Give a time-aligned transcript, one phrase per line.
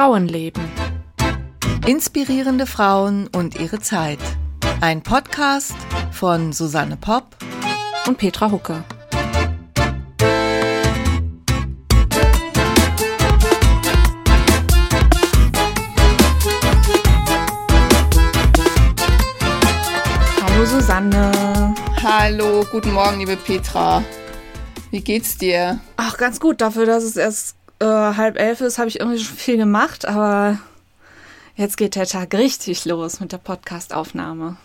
[0.00, 0.64] Frauenleben.
[1.86, 4.18] Inspirierende Frauen und ihre Zeit.
[4.80, 5.76] Ein Podcast
[6.10, 7.36] von Susanne Popp
[8.06, 8.82] und Petra Hucke.
[20.42, 21.74] Hallo Susanne.
[22.02, 24.02] Hallo, guten Morgen, liebe Petra.
[24.90, 25.78] Wie geht's dir?
[25.98, 26.62] Ach, ganz gut.
[26.62, 30.58] Dafür, dass es erst äh, halb elf ist, habe ich irgendwie schon viel gemacht, aber
[31.56, 34.56] jetzt geht der Tag richtig los mit der Podcastaufnahme.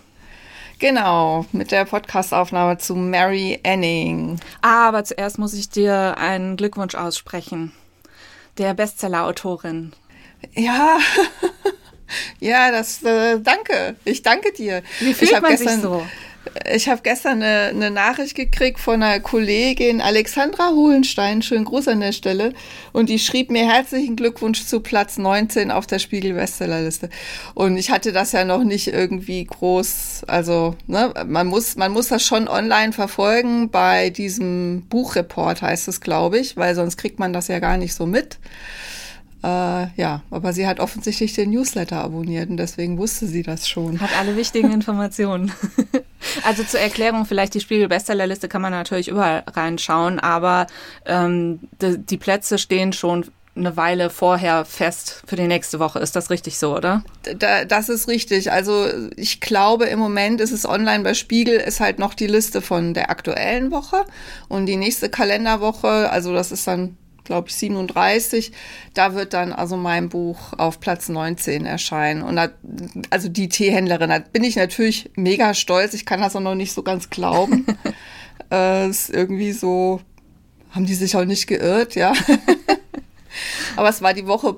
[0.79, 4.39] Genau, mit der Podcastaufnahme zu Mary Anning.
[4.61, 7.71] Aber zuerst muss ich dir einen Glückwunsch aussprechen.
[8.57, 9.93] Der Bestseller-Autorin.
[10.53, 10.97] Ja,
[12.39, 13.95] ja, das äh, danke.
[14.03, 14.83] Ich danke dir.
[14.99, 16.05] Wie fühlt man gestern, sich so?
[16.73, 21.99] Ich habe gestern eine, eine, Nachricht gekriegt von einer Kollegin, Alexandra Hohenstein, schönen Gruß an
[21.99, 22.53] der Stelle,
[22.93, 27.09] und die schrieb mir herzlichen Glückwunsch zu Platz 19 auf der Spiegel-Bestsellerliste.
[27.53, 32.07] Und ich hatte das ja noch nicht irgendwie groß, also ne, man muss, man muss
[32.07, 37.33] das schon online verfolgen bei diesem Buchreport heißt es, glaube ich, weil sonst kriegt man
[37.33, 38.37] das ja gar nicht so mit.
[39.45, 44.01] Äh, ja, aber sie hat offensichtlich den Newsletter abonniert und deswegen wusste sie das schon.
[44.01, 45.51] Hat alle wichtigen Informationen.
[46.43, 50.65] also zur Erklärung, vielleicht die Spiegel-Bestsellerliste kann man natürlich überall reinschauen, aber
[51.05, 55.99] ähm, die, die Plätze stehen schon eine Weile vorher fest für die nächste Woche.
[55.99, 57.03] Ist das richtig so, oder?
[57.37, 58.51] Da, das ist richtig.
[58.51, 62.63] Also ich glaube, im Moment ist es online bei Spiegel, ist halt noch die Liste
[62.63, 64.05] von der aktuellen Woche.
[64.49, 68.51] Und die nächste Kalenderwoche, also das ist dann glaube ich, 37.
[68.93, 72.21] Da wird dann also mein Buch auf Platz 19 erscheinen.
[72.21, 72.49] Und da,
[73.09, 75.93] also die Teehändlerin, da bin ich natürlich mega stolz.
[75.93, 77.65] Ich kann das auch noch nicht so ganz glauben.
[78.51, 80.01] äh, ist irgendwie so,
[80.71, 82.13] haben die sich auch nicht geirrt, ja.
[83.75, 84.55] Aber es war die Woche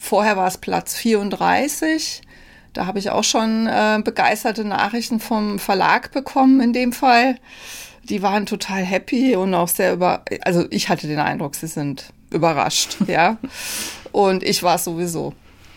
[0.00, 2.22] vorher war es Platz 34.
[2.72, 7.36] Da habe ich auch schon äh, begeisterte Nachrichten vom Verlag bekommen in dem Fall
[8.08, 12.12] die waren total happy und auch sehr über, also ich hatte den Eindruck, sie sind
[12.36, 13.38] überrascht, ja.
[14.12, 15.34] Und ich war es sowieso.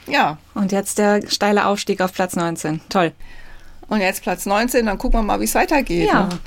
[0.08, 0.38] Ja.
[0.53, 2.81] Und jetzt der steile Aufstieg auf Platz 19.
[2.90, 3.12] Toll.
[3.88, 6.08] Und jetzt Platz 19, dann gucken wir mal, wie es weitergeht.
[6.08, 6.28] Ja.
[6.28, 6.40] Ne?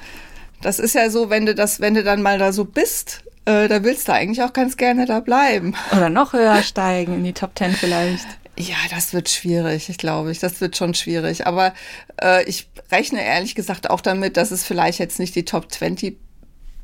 [0.61, 3.67] Das ist ja so, wenn du das, wenn du dann mal da so bist, äh,
[3.67, 5.75] da willst du eigentlich auch ganz gerne da bleiben.
[5.91, 8.27] Oder noch höher steigen in die Top 10 vielleicht.
[8.59, 10.39] Ja, das wird schwierig, ich glaube ich.
[10.39, 11.47] Das wird schon schwierig.
[11.47, 11.75] Aber
[12.23, 16.19] äh, ich rechne ehrlich gesagt auch damit, dass es vielleicht jetzt nicht die Top 20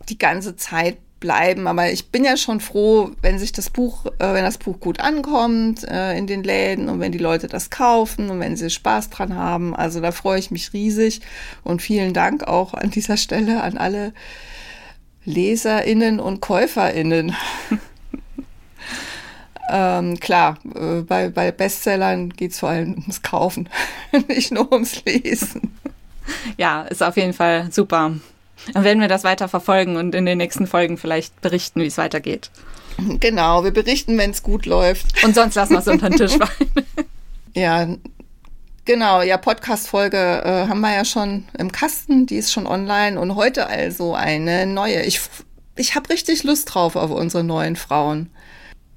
[0.08, 1.66] die ganze Zeit bleiben.
[1.66, 5.00] Aber ich bin ja schon froh, wenn sich das Buch, äh, wenn das Buch gut
[5.00, 9.10] ankommt äh, in den Läden und wenn die Leute das kaufen und wenn sie Spaß
[9.10, 9.74] dran haben.
[9.74, 11.20] Also da freue ich mich riesig.
[11.64, 14.12] Und vielen Dank auch an dieser Stelle an alle
[15.24, 17.34] LeserInnen und KäuferInnen.
[19.70, 23.68] Ähm, klar, äh, bei, bei Bestsellern geht es vor allem ums Kaufen,
[24.28, 25.76] nicht nur ums Lesen.
[26.56, 28.14] Ja, ist auf jeden Fall super.
[28.72, 31.98] Dann werden wir das weiter verfolgen und in den nächsten Folgen vielleicht berichten, wie es
[31.98, 32.50] weitergeht.
[33.20, 35.24] Genau, wir berichten, wenn es gut läuft.
[35.24, 36.86] Und sonst lassen wir es unter den Tisch fallen.
[37.54, 37.88] ja,
[38.84, 39.22] genau.
[39.22, 43.68] Ja, Podcast-Folge äh, haben wir ja schon im Kasten, die ist schon online und heute
[43.68, 45.02] also eine neue.
[45.02, 45.20] Ich,
[45.76, 48.30] ich habe richtig Lust drauf auf unsere neuen Frauen.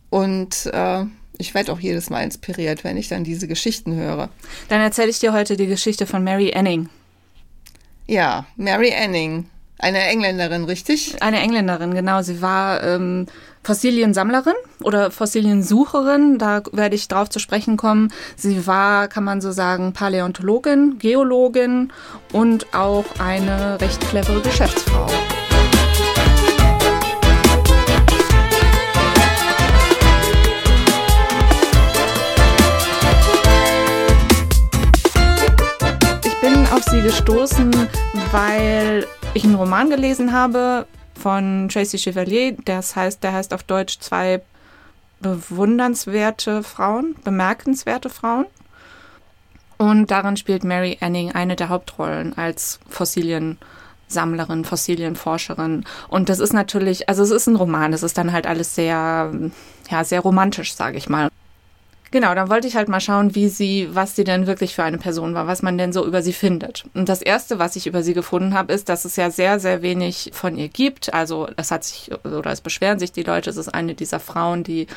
[0.10, 1.06] Und äh,
[1.38, 4.30] ich werde auch jedes Mal inspiriert, wenn ich dann diese Geschichten höre.
[4.70, 6.90] Dann erzähle ich dir heute die Geschichte von Mary Anning.
[8.12, 9.46] Ja, Mary Anning.
[9.80, 11.16] Eine Engländerin, richtig?
[11.22, 12.22] Eine Engländerin, genau.
[12.22, 13.26] Sie war ähm,
[13.64, 16.38] Fossiliensammlerin oder Fossiliensucherin.
[16.38, 18.12] Da werde ich drauf zu sprechen kommen.
[18.36, 21.94] Sie war, kann man so sagen, Paläontologin, Geologin
[22.34, 25.08] und auch eine recht clevere Geschäftsfrau.
[36.72, 37.70] Auf sie gestoßen,
[38.32, 40.88] weil ich einen Roman gelesen habe
[41.20, 42.56] von Tracy Chevalier.
[42.64, 44.42] Das heißt, der heißt auf Deutsch zwei
[45.20, 48.46] bewundernswerte Frauen, bemerkenswerte Frauen.
[49.78, 55.84] Und darin spielt Mary Anning eine der Hauptrollen als Fossiliensammlerin, Fossilienforscherin.
[56.08, 59.32] Und das ist natürlich, also es ist ein Roman, es ist dann halt alles sehr,
[59.90, 61.30] ja, sehr romantisch, sage ich mal.
[62.12, 64.98] Genau, dann wollte ich halt mal schauen, wie sie, was sie denn wirklich für eine
[64.98, 66.84] Person war, was man denn so über sie findet.
[66.94, 69.82] Und das erste, was ich über sie gefunden habe, ist, dass es ja sehr, sehr
[69.82, 71.14] wenig von ihr gibt.
[71.14, 74.66] Also es hat sich, oder es beschweren sich die Leute, es ist eine dieser Frauen,
[74.66, 74.88] die,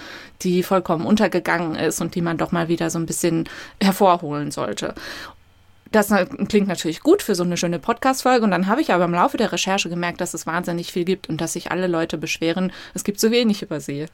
[0.43, 3.49] die vollkommen untergegangen ist und die man doch mal wieder so ein bisschen
[3.81, 4.93] hervorholen sollte.
[5.93, 6.13] Das
[6.49, 8.45] klingt natürlich gut für so eine schöne Podcast-Folge.
[8.45, 11.29] Und dann habe ich aber im Laufe der Recherche gemerkt, dass es wahnsinnig viel gibt
[11.29, 14.07] und dass sich alle Leute beschweren, es gibt so wenig über sie.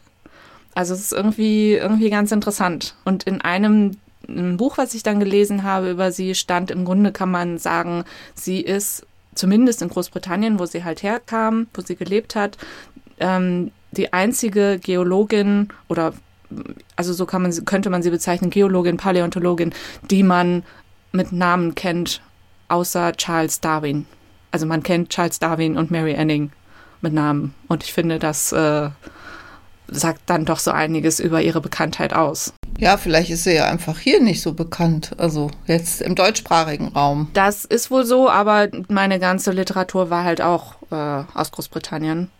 [0.74, 2.94] Also es ist irgendwie, irgendwie ganz interessant.
[3.04, 3.96] Und in einem
[4.28, 8.04] ein Buch, was ich dann gelesen habe über sie, stand im Grunde kann man sagen,
[8.34, 12.56] sie ist zumindest in Großbritannien, wo sie halt herkam, wo sie gelebt hat,
[13.18, 16.12] ähm, die einzige Geologin oder
[16.96, 19.72] also so kann man, könnte man sie bezeichnen, Geologin, Paläontologin,
[20.10, 20.64] die man
[21.12, 22.22] mit Namen kennt,
[22.68, 24.06] außer Charles Darwin.
[24.50, 26.50] Also man kennt Charles Darwin und Mary Anning
[27.02, 27.54] mit Namen.
[27.68, 28.90] Und ich finde, das äh,
[29.90, 32.52] sagt dann doch so einiges über ihre Bekanntheit aus.
[32.78, 35.12] Ja, vielleicht ist sie ja einfach hier nicht so bekannt.
[35.18, 37.28] Also jetzt im deutschsprachigen Raum.
[37.34, 42.30] Das ist wohl so, aber meine ganze Literatur war halt auch äh, aus Großbritannien.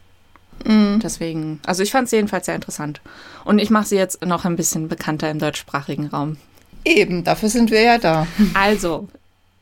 [0.64, 1.00] Mhm.
[1.02, 3.00] Deswegen, also ich fand es jedenfalls sehr interessant.
[3.44, 6.36] Und ich mache sie jetzt noch ein bisschen bekannter im deutschsprachigen Raum.
[6.84, 8.26] Eben, dafür sind wir ja da.
[8.54, 9.08] Also,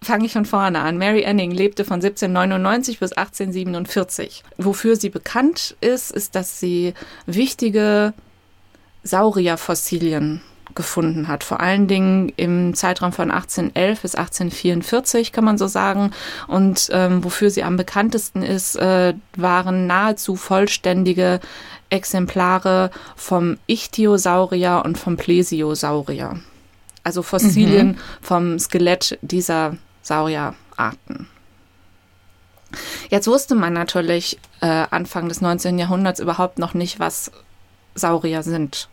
[0.03, 0.99] fange ich von vorne an.
[0.99, 4.45] Mary Anning lebte von 1799 bis 1847.
[4.57, 6.95] Wofür sie bekannt ist, ist, dass sie
[7.27, 8.15] wichtige
[9.03, 10.41] Saurierfossilien
[10.75, 11.45] gefunden hat.
[11.45, 16.13] Vor allen Dingen im Zeitraum von 1811 bis 1844, kann man so sagen.
[16.47, 21.41] Und ähm, wofür sie am bekanntesten ist, äh, waren nahezu vollständige
[21.91, 26.39] Exemplare vom Ichthyosaurier und vom Plesiosaurier.
[27.03, 27.97] Also Fossilien mhm.
[28.21, 29.77] vom Skelett dieser
[30.09, 31.29] Saurierarten.
[33.09, 35.79] Jetzt wusste man natürlich äh, Anfang des 19.
[35.79, 37.31] Jahrhunderts überhaupt noch nicht, was
[37.95, 38.89] Saurier sind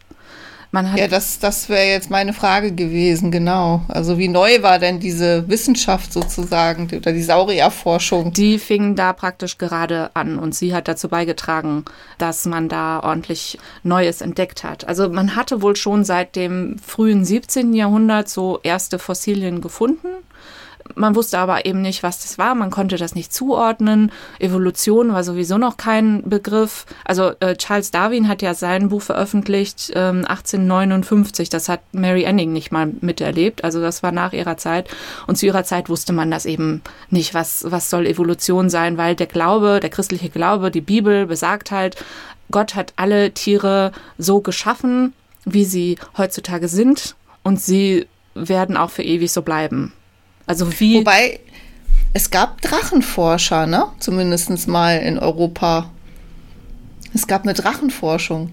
[0.95, 3.81] ja, das, das wäre jetzt meine Frage gewesen, genau.
[3.87, 8.33] Also wie neu war denn diese Wissenschaft sozusagen oder die Saurierforschung?
[8.33, 11.85] Die fing da praktisch gerade an und sie hat dazu beigetragen,
[12.17, 14.87] dass man da ordentlich Neues entdeckt hat.
[14.87, 17.73] Also man hatte wohl schon seit dem frühen 17.
[17.73, 20.07] Jahrhundert so erste Fossilien gefunden
[20.95, 22.55] man wusste aber eben nicht, was das war.
[22.55, 24.11] Man konnte das nicht zuordnen.
[24.39, 26.85] Evolution war sowieso noch kein Begriff.
[27.03, 31.49] Also äh, Charles Darwin hat ja sein Buch veröffentlicht ähm, 1859.
[31.49, 33.63] Das hat Mary Anning nicht mal miterlebt.
[33.63, 34.89] Also das war nach ihrer Zeit.
[35.27, 39.15] Und zu ihrer Zeit wusste man das eben nicht, was, was soll Evolution sein, weil
[39.15, 41.97] der Glaube, der christliche Glaube, die Bibel besagt halt,
[42.51, 45.13] Gott hat alle Tiere so geschaffen,
[45.43, 47.15] wie sie heutzutage sind.
[47.43, 49.93] Und sie werden auch für ewig so bleiben.
[50.45, 50.99] Also wie.
[50.99, 51.39] Wobei,
[52.13, 53.87] es gab Drachenforscher, ne?
[53.99, 55.91] Zumindest mal in Europa.
[57.13, 58.51] Es gab eine Drachenforschung.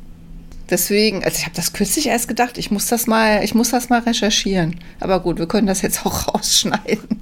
[0.71, 3.91] Deswegen, also ich habe das kürzlich erst gedacht, ich muss das mal, ich muss das
[3.91, 4.81] mal recherchieren.
[5.01, 7.21] Aber gut, wir können das jetzt auch rausschneiden.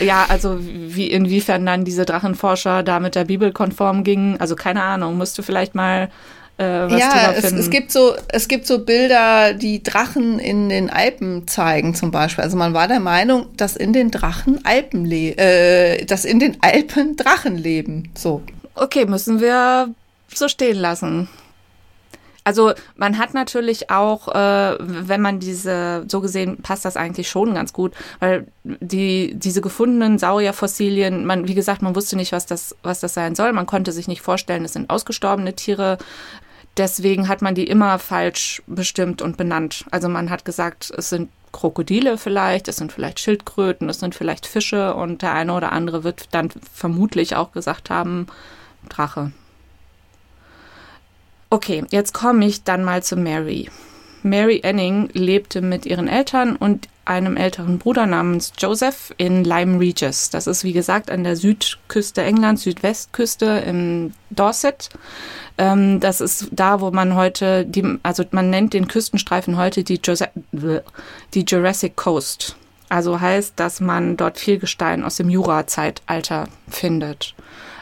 [0.00, 4.82] Ja, also wie inwiefern dann diese Drachenforscher da mit der Bibel konform gingen, also keine
[4.82, 6.10] Ahnung, musst du vielleicht mal
[6.58, 10.88] äh, was ja, es, es, gibt so, es gibt so Bilder, die Drachen in den
[10.88, 12.44] Alpen zeigen, zum Beispiel.
[12.44, 16.56] Also man war der Meinung, dass in den Drachen Alpen le äh, dass in den
[16.62, 18.10] Alpen Drachen leben.
[18.14, 18.42] So.
[18.74, 19.90] Okay, müssen wir
[20.32, 21.28] so stehen lassen.
[22.46, 27.54] Also man hat natürlich auch, äh, wenn man diese, so gesehen passt das eigentlich schon
[27.54, 32.76] ganz gut, weil die, diese gefundenen Saurierfossilien, man, wie gesagt, man wusste nicht, was das,
[32.84, 33.52] was das sein soll.
[33.52, 35.98] Man konnte sich nicht vorstellen, es sind ausgestorbene Tiere.
[36.76, 39.84] Deswegen hat man die immer falsch bestimmt und benannt.
[39.90, 44.46] Also man hat gesagt, es sind Krokodile vielleicht, es sind vielleicht Schildkröten, es sind vielleicht
[44.46, 48.26] Fische und der eine oder andere wird dann vermutlich auch gesagt haben,
[48.90, 49.32] Drache.
[51.48, 53.70] Okay, jetzt komme ich dann mal zu Mary.
[54.26, 60.28] Mary Anning lebte mit ihren Eltern und einem älteren Bruder namens Joseph in Lyme Regis.
[60.30, 64.90] Das ist, wie gesagt, an der Südküste Englands, Südwestküste im Dorset.
[65.56, 70.00] Ähm, das ist da, wo man heute, die, also man nennt den Küstenstreifen heute die,
[70.02, 70.28] Jose
[71.32, 72.56] die Jurassic Coast.
[72.88, 77.34] Also heißt, dass man dort viel Gestein aus dem Jura-Zeitalter findet.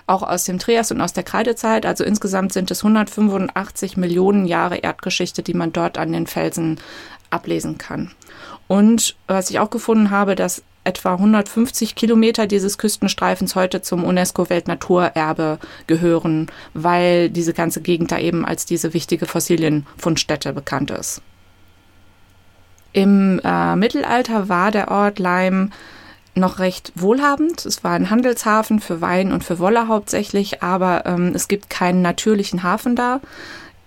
[0.06, 1.87] Auch aus dem Trias und aus der Kreidezeit.
[1.87, 6.78] Also insgesamt sind es 185 Millionen Jahre Erdgeschichte, die man dort an den Felsen
[7.30, 8.11] ablesen kann.
[8.68, 15.58] Und was ich auch gefunden habe, dass etwa 150 Kilometer dieses Küstenstreifens heute zum UNESCO-Weltnaturerbe
[15.87, 21.23] gehören, weil diese ganze Gegend da eben als diese wichtige Fossilienfundstätte bekannt ist.
[22.92, 25.73] Im äh, Mittelalter war der Ort Leim
[26.35, 27.64] noch recht wohlhabend.
[27.64, 32.03] Es war ein Handelshafen für Wein und für Wolle hauptsächlich, aber ähm, es gibt keinen
[32.03, 33.21] natürlichen Hafen da.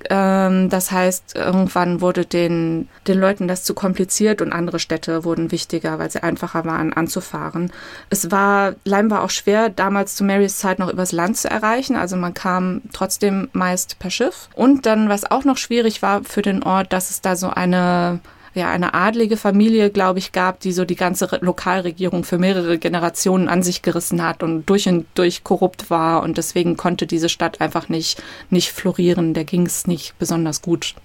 [0.10, 5.52] Ähm, das heißt, irgendwann wurde den, den Leuten das zu kompliziert und andere Städte wurden
[5.52, 7.72] wichtiger, weil sie einfacher waren anzufahren.
[8.10, 11.96] Es war, Leim war auch schwer, damals zu Marys Zeit noch übers Land zu erreichen.
[11.96, 14.50] Also man kam trotzdem meist per Schiff.
[14.54, 18.20] Und dann, was auch noch schwierig war für den Ort, dass es da so eine
[18.58, 23.48] ja eine adlige Familie, glaube ich, gab, die so die ganze Lokalregierung für mehrere Generationen
[23.48, 27.62] an sich gerissen hat und durch und durch korrupt war und deswegen konnte diese Stadt
[27.62, 30.96] einfach nicht, nicht florieren, der ging es nicht besonders gut.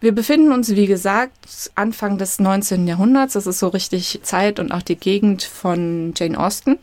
[0.00, 2.86] Wir befinden uns, wie gesagt, Anfang des 19.
[2.86, 3.32] Jahrhunderts.
[3.32, 6.78] Das ist so richtig Zeit und auch die Gegend von Jane Austen,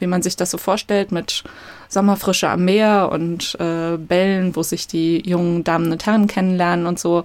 [0.00, 1.44] wie man sich das so vorstellt, mit
[1.88, 6.98] Sommerfrische am Meer und äh, Bällen, wo sich die jungen Damen und Herren kennenlernen und
[6.98, 7.22] so.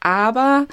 [0.00, 0.66] Aber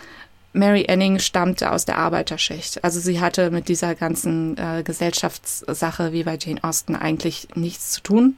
[0.57, 2.83] Mary Anning stammte aus der Arbeiterschicht.
[2.83, 8.01] Also sie hatte mit dieser ganzen äh, Gesellschaftssache wie bei Jane Austen eigentlich nichts zu
[8.01, 8.37] tun.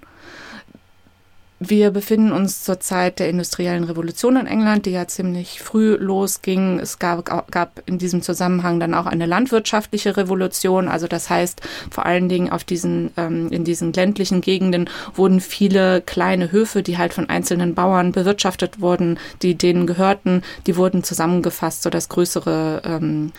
[1.62, 6.80] Wir befinden uns zur Zeit der industriellen Revolution in England, die ja ziemlich früh losging.
[6.80, 10.88] Es gab, gab in diesem Zusammenhang dann auch eine landwirtschaftliche Revolution.
[10.88, 11.60] Also das heißt,
[11.92, 16.98] vor allen Dingen auf diesen, ähm, in diesen ländlichen Gegenden wurden viele kleine Höfe, die
[16.98, 23.34] halt von einzelnen Bauern bewirtschaftet wurden, die denen gehörten, die wurden zusammengefasst, sodass größere ähm,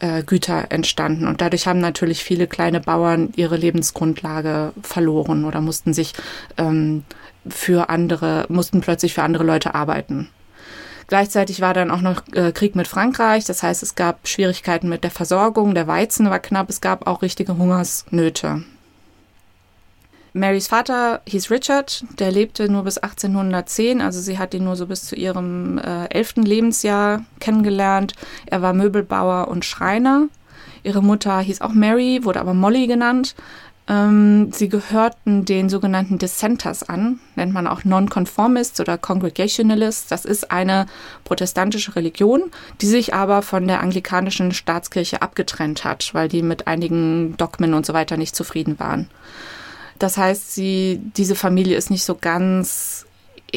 [0.00, 1.26] äh, Güter entstanden.
[1.26, 6.12] Und dadurch haben natürlich viele kleine Bauern ihre Lebensgrundlage verloren oder mussten sich
[6.58, 7.04] ähm,
[7.48, 10.28] für andere, mussten plötzlich für andere Leute arbeiten.
[11.06, 15.04] Gleichzeitig war dann auch noch äh, Krieg mit Frankreich, das heißt, es gab Schwierigkeiten mit
[15.04, 18.64] der Versorgung, der Weizen war knapp, es gab auch richtige Hungersnöte.
[20.36, 24.86] Marys Vater hieß Richard, der lebte nur bis 1810, also sie hat ihn nur so
[24.86, 28.14] bis zu ihrem äh, elften Lebensjahr kennengelernt.
[28.46, 30.26] Er war Möbelbauer und Schreiner.
[30.82, 33.36] Ihre Mutter hieß auch Mary, wurde aber Molly genannt.
[33.86, 40.08] Ähm, sie gehörten den sogenannten Dissenters an, nennt man auch Nonconformists oder Congregationalists.
[40.08, 40.86] Das ist eine
[41.24, 42.50] protestantische Religion,
[42.80, 47.84] die sich aber von der anglikanischen Staatskirche abgetrennt hat, weil die mit einigen Dogmen und
[47.84, 49.08] so weiter nicht zufrieden waren.
[49.98, 53.03] Das heißt, sie, diese Familie ist nicht so ganz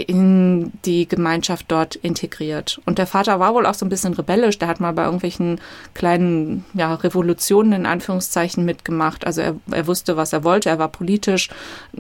[0.02, 2.80] in die Gemeinschaft dort integriert.
[2.86, 4.60] Und der Vater war wohl auch so ein bisschen rebellisch.
[4.60, 5.60] Der hat mal bei irgendwelchen
[5.94, 9.26] kleinen ja, Revolutionen in Anführungszeichen mitgemacht.
[9.26, 10.70] Also er, er wusste, was er wollte.
[10.70, 11.50] Er war politisch.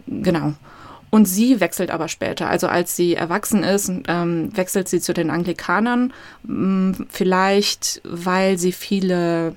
[0.07, 0.53] Genau.
[1.09, 2.49] Und sie wechselt aber später.
[2.49, 6.13] Also als sie erwachsen ist, ähm, wechselt sie zu den Anglikanern.
[6.45, 9.55] Hm, vielleicht, weil sie viele,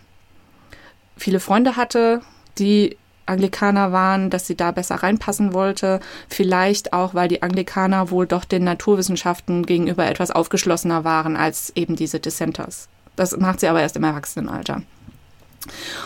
[1.16, 2.20] viele Freunde hatte,
[2.58, 6.00] die Anglikaner waren, dass sie da besser reinpassen wollte.
[6.28, 11.96] Vielleicht auch, weil die Anglikaner wohl doch den Naturwissenschaften gegenüber etwas aufgeschlossener waren als eben
[11.96, 12.88] diese Dissenters.
[13.16, 14.82] Das macht sie aber erst im Erwachsenenalter.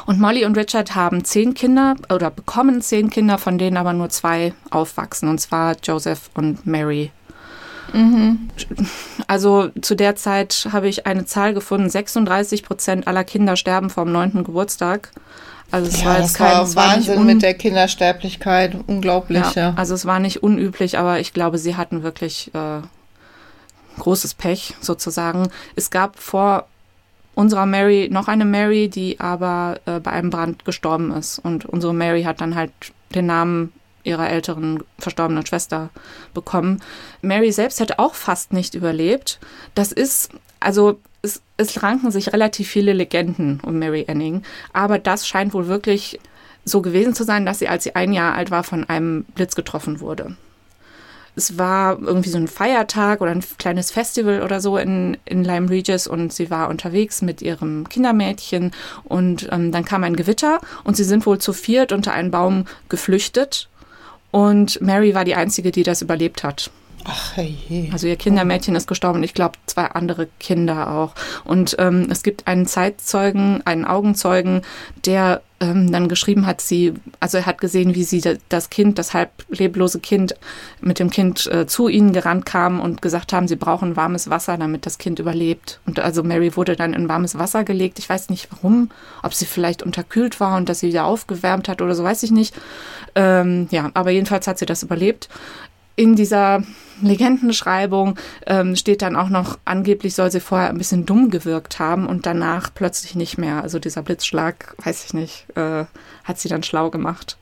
[0.07, 4.09] Und Molly und Richard haben zehn Kinder oder bekommen zehn Kinder, von denen aber nur
[4.09, 7.13] zwei aufwachsen, und zwar Joseph und Mary.
[7.93, 8.51] Mhm.
[9.29, 14.11] Also zu der Zeit habe ich eine Zahl gefunden, 36 Prozent aller Kinder sterben vom
[14.11, 15.11] neunten Geburtstag.
[15.75, 19.43] Also es ja, war jetzt kein war Wahnsinn mit der Kindersterblichkeit, unglaublich.
[19.57, 22.81] Ja, ja, Also es war nicht unüblich, aber ich glaube, sie hatten wirklich äh,
[23.99, 25.49] großes Pech sozusagen.
[25.75, 26.69] Es gab vor
[27.35, 31.41] unserer Mary noch eine Mary, die aber äh, bei einem Brand gestorben ist.
[31.41, 32.71] Und unsere Mary hat dann halt
[33.13, 33.73] den Namen
[34.05, 35.91] ihrer älteren verstorbenen Schwester
[36.35, 36.85] bekommen.
[37.21, 39.41] Mary selbst hätte auch fast nicht überlebt.
[39.75, 45.27] Das ist, also es, es ranken sich relativ viele Legenden um Mary Anning, aber das
[45.27, 46.21] scheint wohl wirklich
[46.65, 49.55] so gewesen zu sein, dass sie, als sie ein Jahr alt war, von einem Blitz
[49.55, 50.37] getroffen wurde.
[51.37, 55.69] Es war irgendwie so ein Feiertag oder ein kleines Festival oder so in, in Lyme
[55.69, 58.71] Regis und sie war unterwegs mit ihrem Kindermädchen
[59.03, 62.67] und ähm, dann kam ein Gewitter und sie sind wohl zu viert unter einen Baum
[62.89, 63.69] geflüchtet
[64.31, 66.71] und Mary war die einzige, die das überlebt hat.
[67.07, 67.91] Ach, hey.
[67.93, 71.15] Also ihr Kindermädchen ist gestorben und ich glaube zwei andere Kinder auch.
[71.45, 74.63] Und ähm, es gibt einen Zeitzeugen, einen Augenzeugen,
[75.05, 79.13] der ähm, dann geschrieben hat, sie, also er hat gesehen, wie sie das Kind, das
[79.13, 80.35] halb leblose Kind
[80.81, 84.57] mit dem Kind äh, zu ihnen gerannt kam und gesagt haben, sie brauchen warmes Wasser,
[84.57, 85.81] damit das Kind überlebt.
[85.87, 87.99] Und also Mary wurde dann in warmes Wasser gelegt.
[87.99, 88.91] Ich weiß nicht warum,
[89.23, 92.31] ob sie vielleicht unterkühlt war und dass sie wieder aufgewärmt hat oder so, weiß ich
[92.31, 92.55] nicht.
[93.15, 95.29] Ähm, ja, aber jedenfalls hat sie das überlebt
[95.97, 96.63] in dieser
[97.01, 102.07] Legendenschreibung ähm, steht dann auch noch, angeblich soll sie vorher ein bisschen dumm gewirkt haben
[102.07, 103.63] und danach plötzlich nicht mehr.
[103.63, 105.85] Also dieser Blitzschlag, weiß ich nicht, äh,
[106.25, 107.37] hat sie dann schlau gemacht.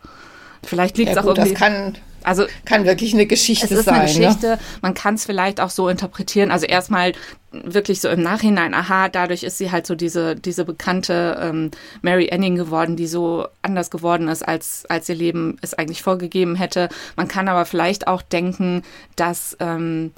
[0.64, 1.50] Vielleicht liegt es ja, auch irgendwie.
[1.50, 3.76] Das kann, also kann wirklich eine Geschichte sein.
[3.76, 4.04] Es ist eine ne?
[4.06, 4.46] Geschichte.
[4.46, 4.58] Ne?
[4.80, 6.50] Man kann es vielleicht auch so interpretieren.
[6.50, 7.12] Also erstmal
[7.52, 12.30] wirklich so im Nachhinein, aha, dadurch ist sie halt so diese, diese bekannte ähm, Mary
[12.32, 16.88] Anning geworden, die so anders geworden ist, als, als ihr Leben es eigentlich vorgegeben hätte.
[17.16, 18.82] Man kann aber vielleicht auch denken,
[19.16, 20.12] dass ähm,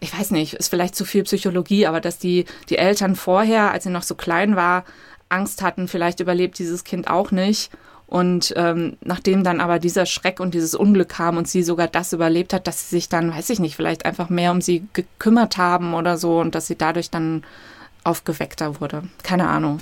[0.00, 3.84] ich weiß nicht, ist vielleicht zu viel Psychologie, aber dass die, die Eltern vorher, als
[3.84, 4.84] sie noch so klein war,
[5.28, 7.70] Angst hatten, vielleicht überlebt dieses Kind auch nicht
[8.12, 12.12] und ähm, nachdem dann aber dieser Schreck und dieses Unglück kam und sie sogar das
[12.12, 15.56] überlebt hat, dass sie sich dann, weiß ich nicht, vielleicht einfach mehr um sie gekümmert
[15.56, 17.42] haben oder so und dass sie dadurch dann
[18.04, 19.04] aufgeweckter wurde.
[19.22, 19.78] Keine Ahnung.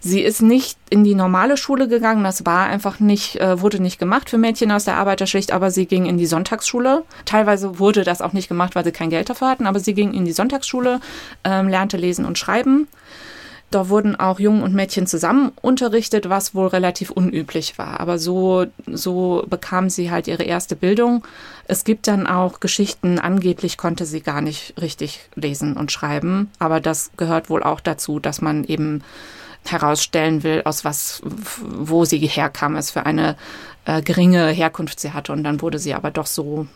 [0.00, 3.98] Sie ist nicht in die normale Schule gegangen, das war einfach nicht, äh, wurde nicht
[3.98, 7.02] gemacht für Mädchen aus der Arbeiterschicht, aber sie ging in die Sonntagsschule.
[7.24, 10.14] Teilweise wurde das auch nicht gemacht, weil sie kein Geld dafür hatten, aber sie ging
[10.14, 11.00] in die Sonntagsschule,
[11.42, 12.86] ähm, lernte lesen und schreiben.
[13.72, 18.00] Da wurden auch Jungen und Mädchen zusammen unterrichtet, was wohl relativ unüblich war.
[18.00, 21.26] Aber so, so bekam sie halt ihre erste Bildung.
[21.66, 26.50] Es gibt dann auch Geschichten, angeblich konnte sie gar nicht richtig lesen und schreiben.
[26.58, 29.02] Aber das gehört wohl auch dazu, dass man eben
[29.64, 31.22] herausstellen will, aus was,
[31.62, 33.36] wo sie herkam, es für eine
[33.86, 35.32] äh, geringe Herkunft sie hatte.
[35.32, 36.66] Und dann wurde sie aber doch so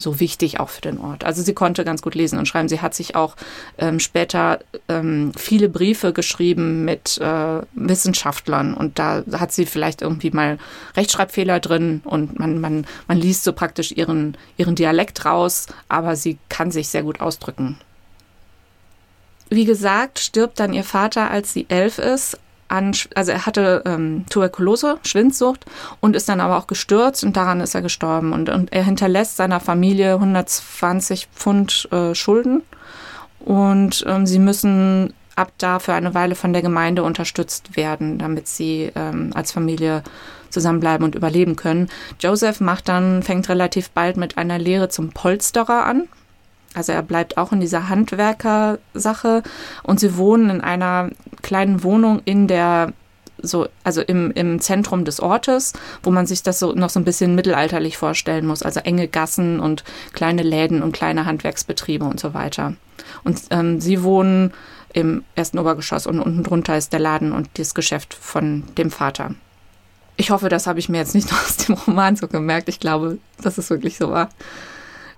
[0.00, 1.24] so wichtig auch für den Ort.
[1.24, 2.68] Also sie konnte ganz gut lesen und schreiben.
[2.68, 3.36] Sie hat sich auch
[3.78, 10.30] ähm, später ähm, viele Briefe geschrieben mit äh, Wissenschaftlern und da hat sie vielleicht irgendwie
[10.30, 10.58] mal
[10.96, 16.38] Rechtschreibfehler drin und man, man, man liest so praktisch ihren, ihren Dialekt raus, aber sie
[16.48, 17.78] kann sich sehr gut ausdrücken.
[19.50, 22.38] Wie gesagt, stirbt dann ihr Vater, als sie elf ist,
[22.70, 25.64] an, also er hatte ähm, Tuberkulose, Schwindsucht
[26.00, 28.32] und ist dann aber auch gestürzt und daran ist er gestorben.
[28.32, 32.62] Und, und er hinterlässt seiner Familie 120 Pfund äh, Schulden
[33.40, 38.46] und ähm, sie müssen ab da für eine Weile von der Gemeinde unterstützt werden, damit
[38.46, 40.02] sie ähm, als Familie
[40.50, 41.88] zusammenbleiben und überleben können.
[42.20, 46.08] Joseph macht dann, fängt relativ bald mit einer Lehre zum Polsterer an.
[46.74, 49.42] Also er bleibt auch in dieser Handwerkersache
[49.82, 51.10] und sie wohnen in einer
[51.42, 52.92] kleinen Wohnung in der
[53.42, 55.72] so, also im, im Zentrum des Ortes,
[56.02, 58.62] wo man sich das so noch so ein bisschen mittelalterlich vorstellen muss.
[58.62, 62.74] Also enge Gassen und kleine Läden und kleine Handwerksbetriebe und so weiter.
[63.24, 64.52] Und ähm, sie wohnen
[64.92, 69.34] im ersten Obergeschoss und unten drunter ist der Laden und das Geschäft von dem Vater.
[70.16, 72.68] Ich hoffe, das habe ich mir jetzt nicht aus dem Roman so gemerkt.
[72.68, 74.28] Ich glaube, dass es wirklich so war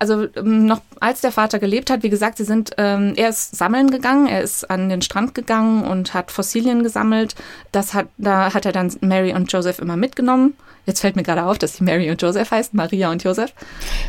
[0.03, 3.55] also ähm, noch als der Vater gelebt hat, wie gesagt, sie sind, ähm, er ist
[3.55, 7.37] sammeln gegangen, er ist an den Strand gegangen und hat Fossilien gesammelt.
[7.71, 10.55] Das hat, da hat er dann Mary und Joseph immer mitgenommen.
[10.87, 13.53] Jetzt fällt mir gerade auf, dass sie Mary und Joseph heißt, Maria und Joseph.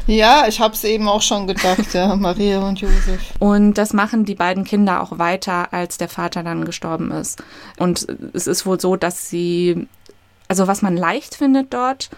[0.08, 3.22] Ja, ich habe es eben auch schon gedacht, ja, Maria und Joseph.
[3.38, 7.44] Und das machen die beiden Kinder auch weiter, als der Vater dann gestorben ist.
[7.78, 9.88] Und es ist wohl so, dass sie,
[10.48, 12.10] also was man leicht findet dort,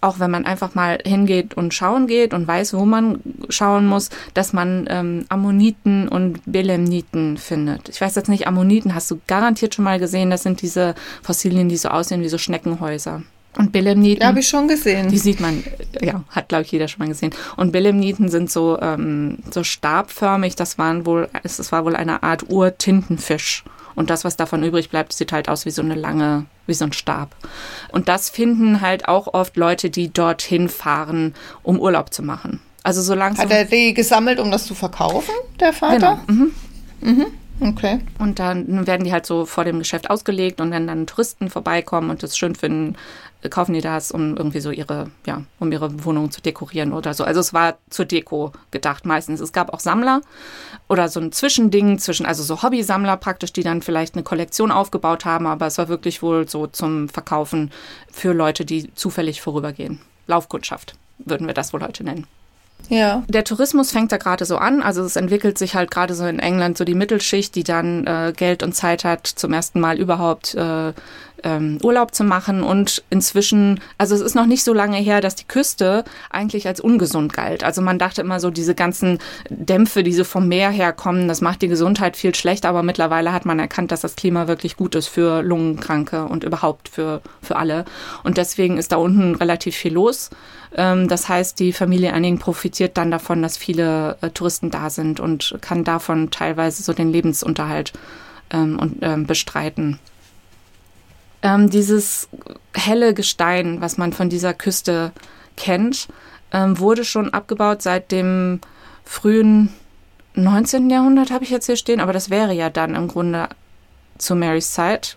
[0.00, 4.10] auch wenn man einfach mal hingeht und schauen geht und weiß, wo man schauen muss,
[4.34, 7.88] dass man ähm, Ammoniten und Belemniten findet.
[7.88, 10.30] Ich weiß jetzt nicht, Ammoniten hast du garantiert schon mal gesehen.
[10.30, 13.22] Das sind diese Fossilien, die so aussehen wie so Schneckenhäuser.
[13.56, 14.26] Und Belemniten.
[14.26, 15.08] Habe ich schon gesehen.
[15.08, 15.64] Die sieht man,
[16.02, 17.32] ja, hat glaube ich jeder schon mal gesehen.
[17.56, 20.56] Und Belemniten sind so ähm, so stabförmig.
[20.56, 23.64] Das waren wohl, es war wohl eine Art Urtintenfisch.
[23.96, 26.84] Und das, was davon übrig bleibt, sieht halt aus wie so eine lange, wie so
[26.84, 27.34] ein Stab.
[27.90, 32.60] Und das finden halt auch oft Leute, die dorthin fahren, um Urlaub zu machen.
[32.84, 33.46] Also so langsam.
[33.46, 36.20] Hat er die gesammelt, um das zu verkaufen, der Vater?
[36.28, 36.40] Genau.
[36.40, 36.52] Mhm.
[37.00, 37.26] Mhm.
[37.58, 38.00] Okay.
[38.18, 42.10] Und dann werden die halt so vor dem Geschäft ausgelegt und wenn dann Touristen vorbeikommen
[42.10, 42.96] und das schön finden,
[43.48, 47.24] kaufen die das, um irgendwie so ihre, ja, um ihre Wohnung zu dekorieren oder so.
[47.24, 49.40] Also es war zur Deko gedacht meistens.
[49.40, 50.20] Es gab auch Sammler
[50.88, 55.24] oder so ein Zwischending zwischen, also so Hobbysammler praktisch, die dann vielleicht eine Kollektion aufgebaut
[55.24, 57.70] haben, aber es war wirklich wohl so zum Verkaufen
[58.10, 60.00] für Leute, die zufällig vorübergehen.
[60.26, 62.26] Laufkundschaft würden wir das wohl heute nennen.
[62.88, 63.24] Ja.
[63.26, 64.82] Der Tourismus fängt da gerade so an.
[64.82, 68.32] Also es entwickelt sich halt gerade so in England so die Mittelschicht, die dann äh,
[68.36, 70.92] Geld und Zeit hat, zum ersten Mal überhaupt äh,
[71.46, 72.62] ähm, Urlaub zu machen.
[72.62, 76.80] Und inzwischen, also es ist noch nicht so lange her, dass die Küste eigentlich als
[76.80, 77.62] ungesund galt.
[77.62, 81.62] Also man dachte immer so, diese ganzen Dämpfe, die so vom Meer herkommen, das macht
[81.62, 82.68] die Gesundheit viel schlechter.
[82.68, 86.88] Aber mittlerweile hat man erkannt, dass das Klima wirklich gut ist für Lungenkranke und überhaupt
[86.88, 87.84] für, für alle.
[88.24, 90.30] Und deswegen ist da unten relativ viel los.
[90.74, 95.20] Ähm, das heißt, die Familie Anning profitiert dann davon, dass viele äh, Touristen da sind
[95.20, 97.92] und kann davon teilweise so den Lebensunterhalt
[98.50, 100.00] ähm, und, ähm, bestreiten.
[101.42, 102.28] Ähm, dieses
[102.74, 105.12] helle Gestein, was man von dieser Küste
[105.56, 106.08] kennt,
[106.52, 108.60] ähm, wurde schon abgebaut seit dem
[109.04, 109.72] frühen
[110.34, 110.90] 19.
[110.90, 113.48] Jahrhundert, habe ich jetzt hier stehen, aber das wäre ja dann im Grunde
[114.18, 115.16] zu Marys Zeit.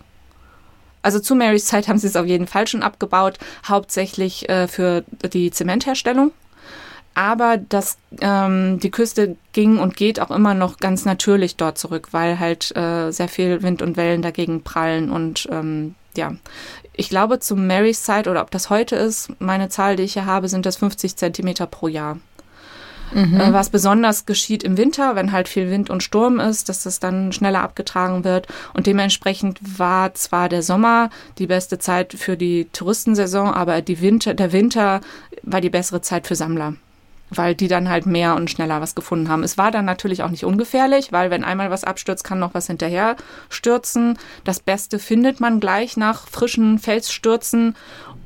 [1.02, 5.04] Also zu Marys Zeit haben sie es auf jeden Fall schon abgebaut, hauptsächlich äh, für
[5.32, 6.32] die Zementherstellung.
[7.14, 12.08] Aber das, ähm, die Küste ging und geht auch immer noch ganz natürlich dort zurück,
[12.12, 16.34] weil halt äh, sehr viel Wind und Wellen dagegen prallen und ähm, ja,
[16.92, 20.26] ich glaube, zum Marys Side oder ob das heute ist, meine Zahl, die ich hier
[20.26, 22.18] habe, sind das 50 Zentimeter pro Jahr.
[23.12, 23.40] Mhm.
[23.40, 27.00] Äh, was besonders geschieht im Winter, wenn halt viel Wind und Sturm ist, dass das
[27.00, 28.46] dann schneller abgetragen wird.
[28.74, 34.34] Und dementsprechend war zwar der Sommer die beste Zeit für die Touristensaison, aber die Winter,
[34.34, 35.00] der Winter
[35.42, 36.74] war die bessere Zeit für Sammler.
[37.30, 39.42] Weil die dann halt mehr und schneller was gefunden haben.
[39.42, 42.66] Es war dann natürlich auch nicht ungefährlich, weil wenn einmal was abstürzt, kann noch was
[42.66, 43.16] hinterher
[43.48, 44.18] stürzen.
[44.44, 47.76] Das Beste findet man gleich nach frischen Felsstürzen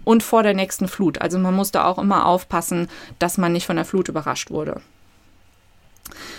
[0.04, 1.20] und vor der nächsten Flut.
[1.20, 2.88] Also man musste auch immer aufpassen,
[3.18, 4.80] dass man nicht von der Flut überrascht wurde.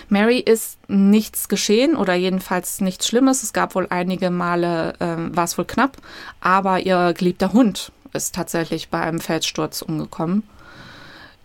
[0.10, 3.43] Mary ist nichts geschehen oder jedenfalls nichts Schlimmes.
[3.43, 5.97] Es gab wohl einige Male, äh, war es wohl knapp,
[6.41, 10.43] aber ihr geliebter Hund ist tatsächlich bei einem Felssturz umgekommen.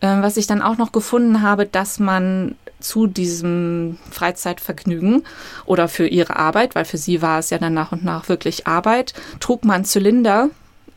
[0.01, 5.25] Äh, was ich dann auch noch gefunden habe, dass man zu diesem Freizeitvergnügen
[5.67, 8.67] oder für ihre Arbeit, weil für sie war es ja dann nach und nach wirklich
[8.67, 10.49] Arbeit, trug man Zylinder,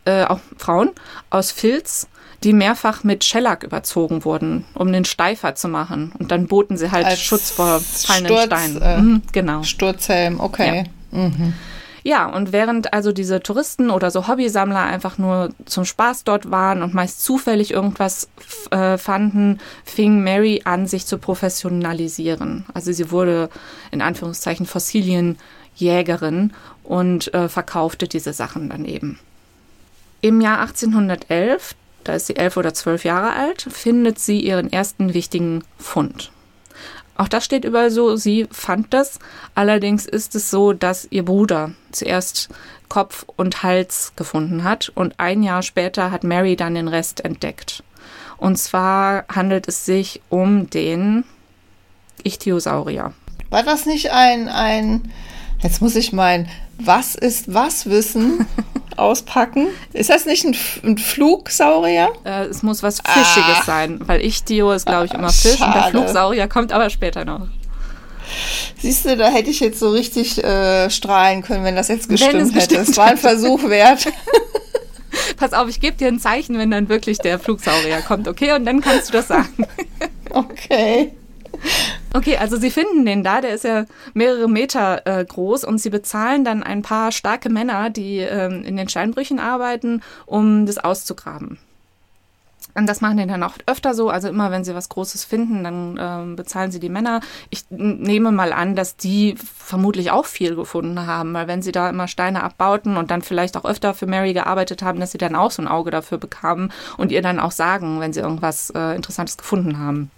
[0.06, 0.92] äh, auch Frauen,
[1.30, 2.08] aus Filz,
[2.44, 6.14] die mehrfach mit Schellack überzogen wurden, um den steifer zu machen.
[6.20, 8.82] Und dann boten sie halt Als Schutz vor fallenden Sturz, Steinen.
[8.82, 9.64] äh, mhm, genau.
[9.64, 10.86] Sturzhelm, okay.
[11.12, 11.54] Mhm.
[12.04, 16.82] Ja, und während also diese Touristen oder so Hobbysammler einfach nur zum Spaß dort waren
[16.82, 18.28] und meist zufällig irgendwas
[18.72, 22.66] äh, fanden, fing Mary an, sich zu professionalisieren.
[22.74, 23.50] Also sie wurde
[23.92, 26.52] in Anführungszeichen Fossilienjägerin
[26.84, 29.18] und äh, verkaufte diese Sachen dann eben.
[30.20, 35.14] Im Jahr 1811, da ist sie elf oder zwölf Jahre alt, findet sie ihren ersten
[35.14, 36.33] wichtigen Fund.
[37.16, 39.20] Auch das steht überall so, sie fand das.
[39.56, 42.50] Allerdings ist es so, dass ihr Bruder zuerst
[42.90, 47.84] Kopf und Hals gefunden hat und ein Jahr später hat Mary dann den Rest entdeckt.
[48.38, 51.24] Und zwar handelt es sich um den
[52.24, 53.14] Ichthyosaurier.
[53.50, 55.12] War das nicht ein, ein,
[55.62, 58.46] jetzt muss ich mein, was ist was Wissen
[58.98, 59.68] auspacken?
[59.94, 62.12] Ist das nicht ein, ein Flugsaurier?
[62.24, 63.64] Äh, es muss was Fischiges Ah.
[63.66, 65.92] sein, weil Ichthyo ist, glaube ich, immer Fisch und der Schade.
[65.92, 67.48] Flugsaurier kommt aber später noch.
[68.80, 72.36] Siehst du, da hätte ich jetzt so richtig äh, strahlen können, wenn das jetzt gestimmt
[72.36, 72.54] es hätte.
[72.56, 74.08] gestimmt Es war ein Versuch wert.
[75.38, 78.54] Pass auf, ich gebe dir ein Zeichen, wenn dann wirklich der Flugsaurier kommt, okay?
[78.54, 79.68] Und dann kannst du das sagen.
[80.32, 81.12] Okay.
[82.14, 85.90] Okay, also sie finden den da, der ist ja mehrere Meter äh, groß und sie
[85.90, 91.58] bezahlen dann ein paar starke Männer, die ähm, in den Steinbrüchen arbeiten, um das auszugraben.
[92.76, 94.10] Und das machen die dann auch öfter so.
[94.10, 97.22] Also immer, wenn sie was Großes finden, dann ähm, bezahlen sie die Männer.
[97.50, 101.90] Ich nehme mal an, dass die vermutlich auch viel gefunden haben, weil wenn sie da
[101.90, 105.36] immer Steine abbauten und dann vielleicht auch öfter für Mary gearbeitet haben, dass sie dann
[105.36, 108.96] auch so ein Auge dafür bekamen und ihr dann auch sagen, wenn sie irgendwas äh,
[108.96, 110.10] Interessantes gefunden haben.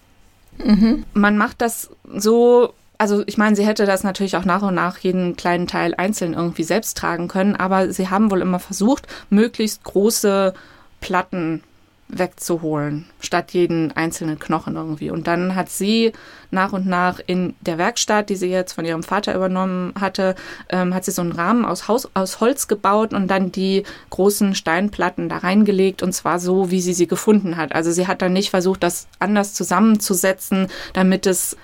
[1.13, 4.97] Man macht das so, also ich meine, sie hätte das natürlich auch nach und nach
[4.99, 9.83] jeden kleinen Teil einzeln irgendwie selbst tragen können, aber sie haben wohl immer versucht, möglichst
[9.83, 10.53] große
[11.01, 11.63] Platten
[12.07, 15.09] wegzuholen, statt jeden einzelnen Knochen irgendwie.
[15.09, 16.11] Und dann hat sie
[16.51, 20.35] nach und nach in der Werkstatt, die sie jetzt von ihrem Vater übernommen hatte,
[20.69, 24.53] ähm, hat sie so einen Rahmen aus, Haus, aus Holz gebaut und dann die großen
[24.53, 27.73] Steinplatten da reingelegt und zwar so, wie sie sie gefunden hat.
[27.73, 31.57] Also sie hat dann nicht versucht, das anders zusammenzusetzen, damit es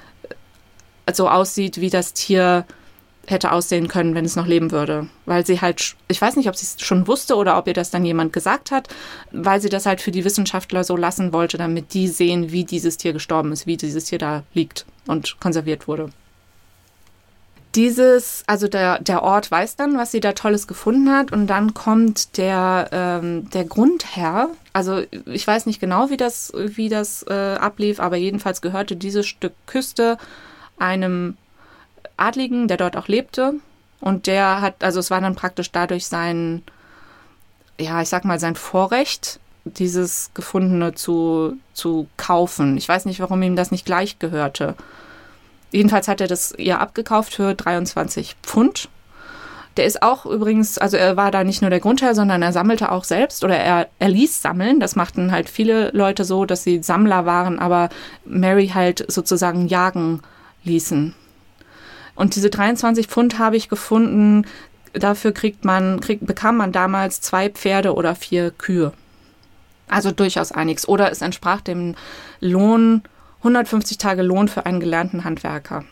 [1.14, 2.66] so aussieht, wie das Tier
[3.28, 5.08] hätte aussehen können, wenn es noch leben würde.
[5.26, 7.92] Weil sie halt, ich weiß nicht, ob sie es schon wusste oder ob ihr das
[7.92, 8.88] dann jemand gesagt hat,
[9.32, 12.98] weil sie das halt für die Wissenschaftler so lassen wollte, damit die sehen, wie dieses
[12.98, 16.10] Tier gestorben ist, wie dieses Tier da liegt und konserviert wurde.
[17.76, 21.74] Dieses, also der, der Ort weiß dann, was sie da Tolles gefunden hat und dann
[21.74, 27.56] kommt der, ähm, der Grundherr, also ich weiß nicht genau, wie das, wie das äh,
[27.56, 30.18] ablief, aber jedenfalls gehörte dieses Stück Küste
[30.80, 31.38] einem
[32.22, 33.56] Adligen, der dort auch lebte.
[34.00, 36.64] Und der hat, also es war dann praktisch dadurch sein,
[37.80, 42.78] ja, ich sag mal, sein Vorrecht, dieses Gefundene zu, zu kaufen.
[42.78, 44.76] Ich weiß nicht, warum ihm das nicht gleich gehörte.
[45.72, 48.90] Jedenfalls hat er das ihr abgekauft für 23 Pfund.
[49.78, 52.92] Der ist auch übrigens, also er war da nicht nur der Grundherr, sondern er sammelte
[52.92, 54.82] auch selbst oder er, er ließ sammeln.
[54.82, 57.88] Das machten halt viele Leute so, dass sie Sammler waren, aber
[58.26, 60.22] Mary halt sozusagen jagen
[60.66, 61.16] ließen.
[62.22, 64.46] Und diese 23 Pfund habe ich gefunden.
[64.94, 68.94] Dafür kriegt man, kriegt, bekam man damals zwei Pferde oder vier Kühe.
[69.90, 70.88] Also durchaus einiges.
[70.88, 71.96] Oder es entsprach dem
[72.40, 73.02] Lohn,
[73.40, 75.84] 150 Tage Lohn für einen gelernten Handwerker.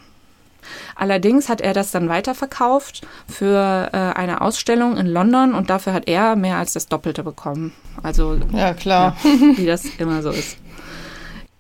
[0.96, 6.08] Allerdings hat er das dann weiterverkauft für äh, eine Ausstellung in London und dafür hat
[6.08, 7.74] er mehr als das Doppelte bekommen.
[8.04, 9.18] Also Ja, klar.
[9.24, 10.58] wie das immer so ist.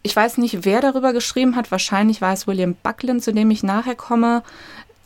[0.01, 1.71] Ich weiß nicht, wer darüber geschrieben hat.
[1.71, 4.43] Wahrscheinlich war es William Buckland, zu dem ich nachher komme.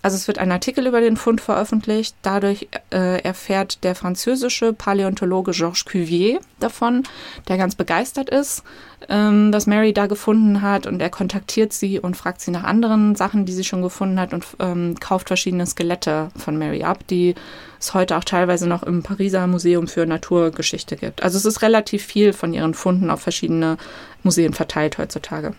[0.04, 2.14] Also es wird ein Artikel über den Fund veröffentlicht.
[2.24, 7.04] Dadurch äh, erfährt der französische Paläontologe Georges Cuvier davon,
[7.48, 8.64] der ganz begeistert ist,
[9.08, 10.88] ähm, was Mary da gefunden hat.
[10.88, 14.34] Und er kontaktiert sie und fragt sie nach anderen Sachen, die sie schon gefunden hat
[14.34, 17.34] und ähm, kauft verschiedene Skelette von Mary ab, die
[17.80, 21.24] es heute auch teilweise noch im Pariser Museum für Naturgeschichte gibt.
[21.24, 23.78] Also es ist relativ viel von ihren Funden auf verschiedene
[24.22, 25.54] Museen verteilt heutzutage.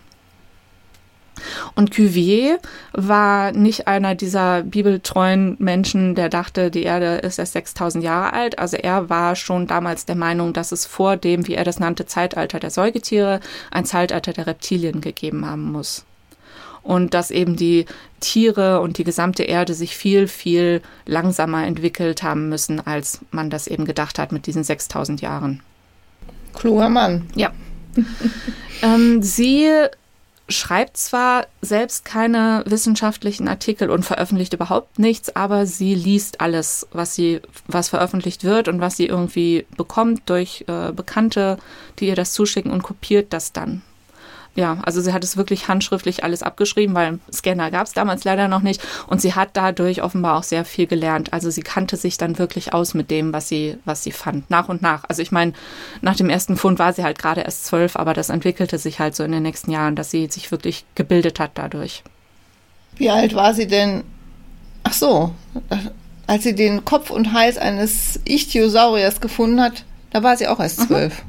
[1.75, 2.59] Und Cuvier
[2.93, 8.59] war nicht einer dieser bibeltreuen Menschen, der dachte, die Erde ist erst 6000 Jahre alt.
[8.59, 12.05] Also er war schon damals der Meinung, dass es vor dem, wie er das nannte,
[12.05, 13.39] Zeitalter der Säugetiere
[13.71, 16.05] ein Zeitalter der Reptilien gegeben haben muss.
[16.83, 17.85] Und dass eben die
[18.19, 23.65] Tiere und die gesamte Erde sich viel, viel langsamer entwickelt haben müssen, als man das
[23.65, 25.61] eben gedacht hat mit diesen 6000 Jahren.
[26.53, 27.27] Kluger Mann.
[27.35, 27.51] Ja.
[28.83, 29.71] ähm, sie
[30.47, 37.15] schreibt zwar selbst keine wissenschaftlichen Artikel und veröffentlicht überhaupt nichts, aber sie liest alles, was
[37.15, 41.57] sie, was veröffentlicht wird und was sie irgendwie bekommt durch äh, Bekannte,
[41.99, 43.81] die ihr das zuschicken und kopiert das dann
[44.55, 48.47] ja, also sie hat es wirklich handschriftlich alles abgeschrieben, weil Scanner gab es damals leider
[48.47, 48.81] noch nicht.
[49.07, 51.33] Und sie hat dadurch offenbar auch sehr viel gelernt.
[51.33, 54.69] Also sie kannte sich dann wirklich aus mit dem, was sie, was sie fand, nach
[54.69, 55.03] und nach.
[55.09, 55.51] Also ich meine,
[56.01, 59.13] nach dem ersten Fund war sie halt gerade erst zwölf, aber das entwickelte sich halt
[59.13, 62.03] so in den nächsten Jahren, dass sie sich wirklich gebildet hat dadurch.
[62.95, 64.03] Wie alt war sie denn?
[64.83, 65.31] Ach so,
[66.27, 70.79] als sie den Kopf und Hals eines Ichthyosauriers gefunden hat, da war sie auch erst
[70.79, 70.87] mhm.
[70.87, 71.23] zwölf.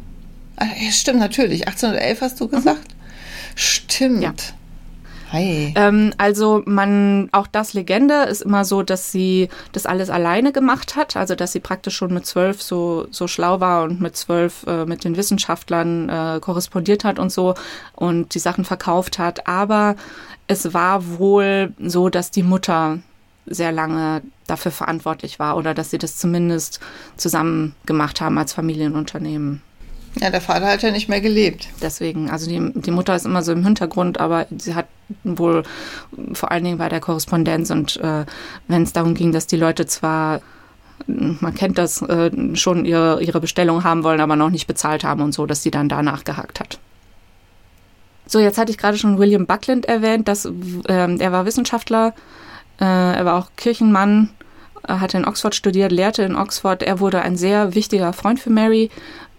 [0.61, 0.69] Mhm.
[0.81, 1.67] Ja, stimmt, natürlich.
[1.67, 2.91] 1811 hast du gesagt.
[2.91, 2.96] Mhm.
[3.57, 4.23] Stimmt.
[4.23, 4.33] Ja.
[5.33, 5.73] Hi.
[5.75, 10.95] Ähm, also man, auch das Legende ist immer so, dass sie das alles alleine gemacht
[10.95, 14.65] hat, also dass sie praktisch schon mit zwölf so, so schlau war und mit zwölf
[14.69, 17.55] äh, mit den Wissenschaftlern äh, korrespondiert hat und so
[17.97, 19.49] und die Sachen verkauft hat.
[19.49, 19.97] Aber
[20.47, 23.01] es war wohl so, dass die Mutter
[23.47, 26.81] sehr lange dafür verantwortlich war oder dass sie das zumindest
[27.17, 29.63] zusammen gemacht haben als Familienunternehmen.
[30.19, 31.69] Ja, der Vater hat ja nicht mehr gelebt.
[31.83, 34.87] Deswegen, also die, die Mutter ist immer so im Hintergrund, aber sie hat
[35.25, 35.63] wohl
[36.33, 38.25] vor allen Dingen bei der Korrespondenz und äh,
[38.67, 40.41] wenn es darum ging, dass die Leute zwar
[41.07, 45.21] man kennt das, äh, schon ihre, ihre Bestellung haben wollen, aber noch nicht bezahlt haben
[45.21, 46.79] und so, dass sie dann danach gehakt hat.
[48.27, 52.15] So, jetzt hatte ich gerade schon William Buckland erwähnt, dass, äh, er war Wissenschaftler,
[52.81, 54.31] äh, er war auch Kirchenmann,
[54.89, 56.83] hatte in Oxford studiert, lehrte in Oxford.
[56.83, 58.91] Er wurde ein sehr wichtiger Freund für Mary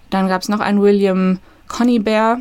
[0.10, 2.40] dann gab es noch einen William Conybeare,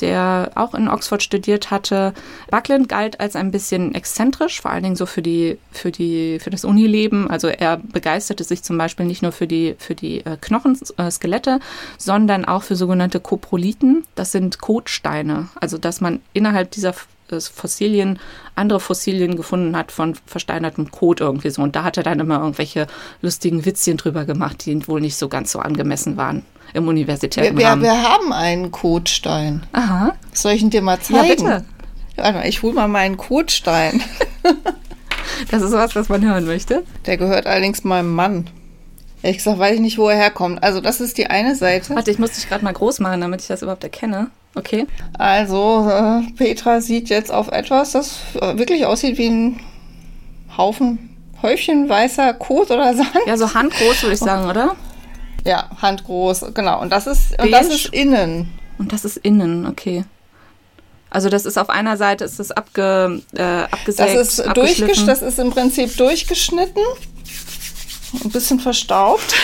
[0.00, 2.14] der auch in Oxford studiert hatte.
[2.50, 6.50] Buckland galt als ein bisschen exzentrisch, vor allen Dingen so für die, für die, für
[6.50, 7.30] das Unileben.
[7.30, 11.64] Also er begeisterte sich zum Beispiel nicht nur für die, für die äh, Knochenskelette, äh,
[11.98, 14.04] sondern auch für sogenannte Koprolithen.
[14.14, 15.48] Das sind Kotsteine.
[15.60, 16.94] Also dass man innerhalb dieser
[17.38, 18.18] Fossilien,
[18.54, 21.62] andere Fossilien gefunden hat von versteinertem Kot irgendwie so.
[21.62, 22.86] Und da hat er dann immer irgendwelche
[23.22, 27.66] lustigen Witzchen drüber gemacht, die wohl nicht so ganz so angemessen waren im universitären wir,
[27.66, 27.82] Rahmen.
[27.82, 29.62] Wir, haben einen Kotstein.
[29.72, 30.14] Aha.
[30.32, 31.46] Soll ich ihn dir mal zeigen?
[31.46, 31.64] Ja, bitte.
[32.16, 34.02] Warte ich hole mal meinen Kotstein.
[35.50, 36.84] das ist was, was man hören möchte.
[37.06, 38.50] Der gehört allerdings meinem Mann.
[39.22, 40.62] Ehrlich gesagt weiß ich nicht, wo er herkommt.
[40.62, 41.94] Also das ist die eine Seite.
[41.94, 44.30] Warte, ich muss dich gerade mal groß machen, damit ich das überhaupt erkenne.
[44.54, 44.86] Okay.
[45.16, 49.60] Also äh, Petra sieht jetzt auf etwas, das äh, wirklich aussieht wie ein
[50.56, 53.10] Haufen, Häufchen weißer Kot oder Sand.
[53.26, 54.76] Ja, so handgroß würde ich sagen, oder?
[55.44, 56.80] Ja, handgroß, genau.
[56.80, 58.52] Und das ist, und das ist innen.
[58.78, 60.04] Und das ist innen, okay.
[61.10, 65.22] Also das ist auf einer Seite ist das abge, äh, abgesägt, das ist, durchgesch das
[65.22, 66.82] ist im Prinzip durchgeschnitten,
[68.12, 69.34] ein bisschen verstaubt.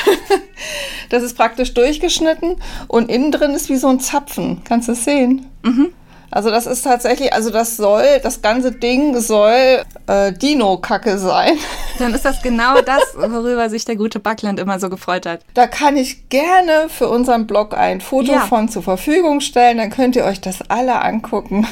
[1.09, 2.57] das ist praktisch durchgeschnitten
[2.89, 4.63] und innen drin ist wie so ein Zapfen.
[4.65, 5.47] Kannst du es sehen?
[5.63, 5.93] Mhm.
[6.31, 11.57] Also das ist tatsächlich, also das soll, das ganze Ding soll äh, Dino-Kacke sein.
[11.99, 15.41] Dann ist das genau das, worüber sich der gute Buckland immer so gefreut hat.
[15.55, 18.41] Da kann ich gerne für unseren Blog ein Foto ja.
[18.41, 19.79] von zur Verfügung stellen.
[19.79, 21.67] Dann könnt ihr euch das alle angucken.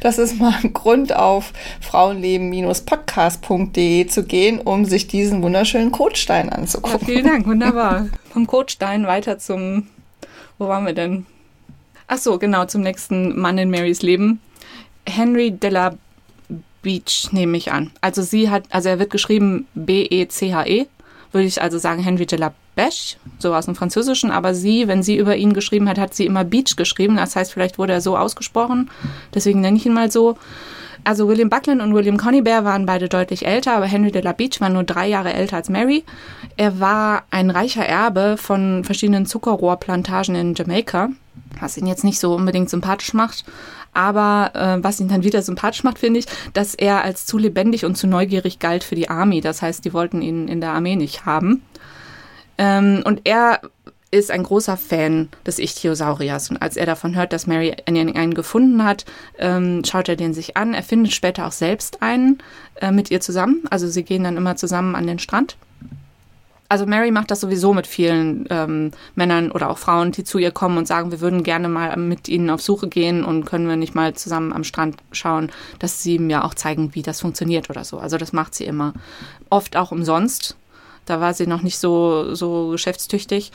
[0.00, 7.00] Das ist mal ein Grund auf frauenleben-podcast.de zu gehen, um sich diesen wunderschönen Kotstein anzugucken.
[7.00, 8.08] Ja, vielen Dank, wunderbar.
[8.32, 9.88] Vom Kotstein weiter zum,
[10.58, 11.26] wo waren wir denn?
[12.14, 14.38] Ach so, genau, zum nächsten Mann in Marys Leben.
[15.08, 15.94] Henry de la
[16.82, 17.90] Beach nehme ich an.
[18.02, 20.86] Also sie hat, also er wird geschrieben B-E-C-H-E, -E,
[21.32, 25.02] würde ich also sagen Henry de la Beche, so aus dem Französischen, aber sie, wenn
[25.02, 27.16] sie über ihn geschrieben hat, hat sie immer Beach geschrieben.
[27.16, 28.90] Das heißt, vielleicht wurde er so ausgesprochen.
[29.34, 30.36] Deswegen nenne ich ihn mal so.
[31.04, 34.60] Also William Buckland und William Conybeare waren beide deutlich älter, aber Henry de la Beach
[34.60, 36.04] war nur drei Jahre älter als Mary.
[36.58, 41.08] Er war ein reicher Erbe von verschiedenen Zuckerrohrplantagen in Jamaika
[41.60, 43.44] was ihn jetzt nicht so unbedingt sympathisch macht.
[43.94, 47.84] Aber äh, was ihn dann wieder sympathisch macht, finde ich, dass er als zu lebendig
[47.84, 49.40] und zu neugierig galt für die Armee.
[49.40, 51.62] Das heißt, die wollten ihn in der Armee nicht haben.
[52.58, 53.60] Ähm, und er
[54.10, 56.50] ist ein großer Fan des Ichthyosauriers.
[56.50, 59.06] Und als er davon hört, dass Mary einen gefunden hat,
[59.38, 60.74] ähm, schaut er den sich an.
[60.74, 62.38] Er findet später auch selbst einen
[62.80, 63.64] äh, mit ihr zusammen.
[63.70, 65.56] Also sie gehen dann immer zusammen an den Strand.
[66.72, 70.52] Also Mary macht das sowieso mit vielen ähm, Männern oder auch Frauen, die zu ihr
[70.52, 73.76] kommen und sagen, wir würden gerne mal mit ihnen auf Suche gehen und können wir
[73.76, 77.84] nicht mal zusammen am Strand schauen, dass sie mir auch zeigen, wie das funktioniert oder
[77.84, 77.98] so.
[77.98, 78.94] Also das macht sie immer.
[79.50, 80.56] Oft auch umsonst.
[81.04, 83.52] Da war sie noch nicht so, so geschäftstüchtig.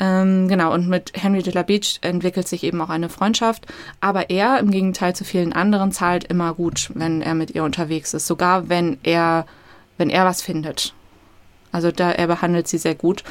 [0.00, 3.68] Ähm, genau, und mit Henry de la Beach entwickelt sich eben auch eine Freundschaft.
[4.00, 8.12] Aber er, im Gegenteil zu vielen anderen, zahlt immer gut, wenn er mit ihr unterwegs
[8.12, 8.26] ist.
[8.26, 9.46] Sogar wenn er,
[9.98, 10.94] wenn er was findet.
[11.72, 13.22] Also da, er behandelt sie sehr gut.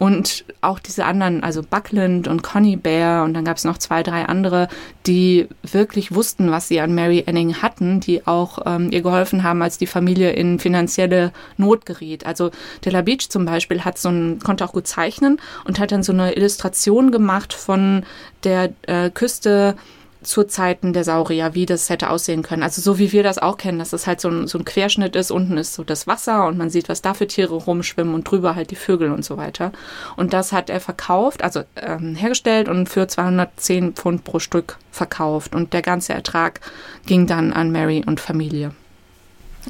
[0.00, 4.02] Und auch diese anderen, also Buckland und Connie Bear und dann gab es noch zwei,
[4.02, 4.68] drei andere,
[5.06, 9.60] die wirklich wussten, was sie an Mary Anning hatten, die auch ähm, ihr geholfen haben,
[9.60, 12.24] als die Familie in finanzielle Not geriet.
[12.24, 12.50] Also
[12.82, 16.12] Della Beach zum Beispiel hat so ein, konnte auch gut zeichnen und hat dann so
[16.12, 18.06] eine Illustration gemacht von
[18.42, 19.76] der äh, Küste
[20.22, 22.62] zu Zeiten der Saurier, wie das hätte aussehen können.
[22.62, 25.16] Also so wie wir das auch kennen, dass es halt so ein, so ein Querschnitt
[25.16, 25.30] ist.
[25.30, 28.54] Unten ist so das Wasser und man sieht, was da für Tiere rumschwimmen und drüber
[28.54, 29.72] halt die Vögel und so weiter.
[30.16, 35.54] Und das hat er verkauft, also ähm, hergestellt und für 210 Pfund pro Stück verkauft.
[35.54, 36.60] Und der ganze Ertrag
[37.06, 38.72] ging dann an Mary und Familie.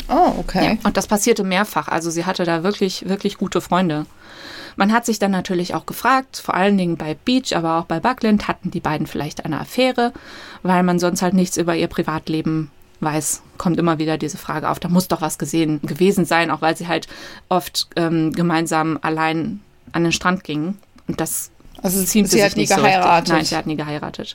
[0.09, 0.79] Oh, okay.
[0.83, 1.89] Ja, und das passierte mehrfach.
[1.89, 4.07] Also sie hatte da wirklich, wirklich gute Freunde.
[4.81, 8.01] Man hat sich dann natürlich auch gefragt, vor allen Dingen bei Beach, aber auch bei
[8.01, 10.14] Buckland, hatten die beiden vielleicht eine Affäre,
[10.62, 14.81] weil man sonst halt nichts über ihr Privatleben weiß, kommt immer wieder diese Frage auf.
[14.81, 17.09] Da muss doch was gesehen gewesen sein, auch weil sie halt
[17.51, 19.61] oft ähm, gemeinsam allein
[19.93, 20.79] an den Strand gingen.
[21.07, 21.51] Und das
[21.83, 23.29] also sie hat nie geheiratet.
[23.29, 24.35] So Nein, sie hat nie geheiratet.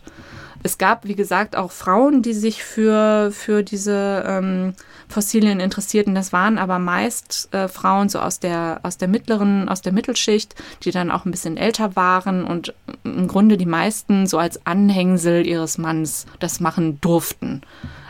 [0.65, 4.73] Es gab, wie gesagt, auch Frauen, die sich für, für diese ähm,
[5.08, 6.15] Fossilien interessierten.
[6.15, 10.56] Das waren aber meist äh, Frauen so aus der, aus der mittleren, aus der Mittelschicht,
[10.82, 12.73] die dann auch ein bisschen älter waren und
[13.04, 17.62] im Grunde die meisten so als Anhängsel ihres Manns das machen durften.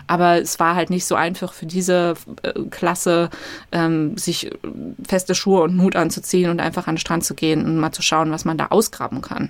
[0.07, 2.13] Aber es war halt nicht so einfach für diese
[2.43, 3.31] äh, Klasse,
[3.73, 4.49] ähm, sich
[5.05, 8.01] feste Schuhe und Mut anzuziehen und einfach an den Strand zu gehen und mal zu
[8.01, 9.49] schauen, was man da ausgraben kann.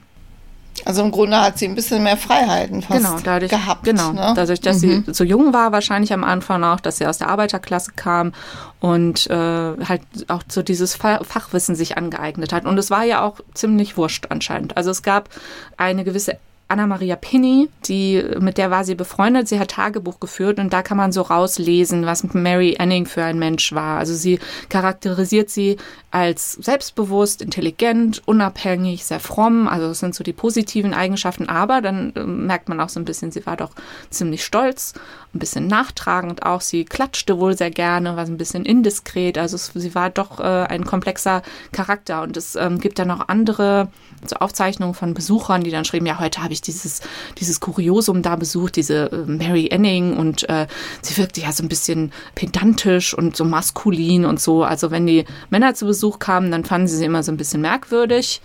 [0.83, 3.83] Also im Grunde hat sie ein bisschen mehr Freiheiten fast genau, dadurch, gehabt.
[3.83, 4.33] Genau, ne?
[4.35, 5.05] dadurch, dass mhm.
[5.05, 8.33] sie so jung war, wahrscheinlich am Anfang auch, dass sie aus der Arbeiterklasse kam
[8.79, 12.65] und äh, halt auch so dieses Fachwissen sich angeeignet hat.
[12.65, 14.75] Und es war ja auch ziemlich wurscht anscheinend.
[14.75, 15.29] Also es gab
[15.77, 19.47] eine gewisse Anna-Maria Pinney, die, mit der war sie befreundet.
[19.47, 23.37] Sie hat Tagebuch geführt und da kann man so rauslesen, was Mary Anning für ein
[23.37, 23.99] Mensch war.
[23.99, 25.77] Also sie charakterisiert sie
[26.09, 29.67] als selbstbewusst, intelligent, unabhängig, sehr fromm.
[29.67, 31.49] Also das sind so die positiven Eigenschaften.
[31.49, 33.71] Aber dann äh, merkt man auch so ein bisschen, sie war doch
[34.09, 34.93] ziemlich stolz,
[35.33, 36.61] ein bisschen nachtragend auch.
[36.61, 39.37] Sie klatschte wohl sehr gerne, war so ein bisschen indiskret.
[39.37, 42.23] Also sie war doch äh, ein komplexer Charakter.
[42.23, 43.89] Und es ähm, gibt dann noch andere
[44.25, 47.01] so Aufzeichnungen von Besuchern, die dann schrieben, ja, heute habe ich dieses,
[47.39, 50.67] dieses Kuriosum da besucht, diese äh, Mary Anning und äh,
[51.01, 54.63] sie wirkte ja so ein bisschen pedantisch und so maskulin und so.
[54.63, 57.61] Also wenn die Männer zu Besuch kamen, dann fanden sie sie immer so ein bisschen
[57.61, 58.41] merkwürdig.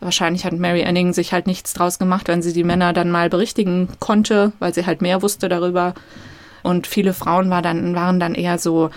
[0.00, 3.30] Wahrscheinlich hat Mary Anning sich halt nichts draus gemacht, wenn sie die Männer dann mal
[3.30, 5.94] berichtigen konnte, weil sie halt mehr wusste darüber.
[6.64, 8.88] Und viele Frauen war dann, waren dann eher so,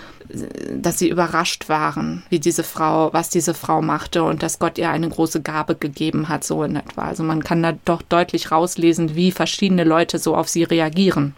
[0.72, 4.88] dass sie überrascht waren, wie diese Frau, was diese Frau machte und dass Gott ihr
[4.88, 7.02] eine große Gabe gegeben hat, so in etwa.
[7.02, 11.36] Also man kann da doch deutlich rauslesen, wie verschiedene Leute so auf sie reagieren.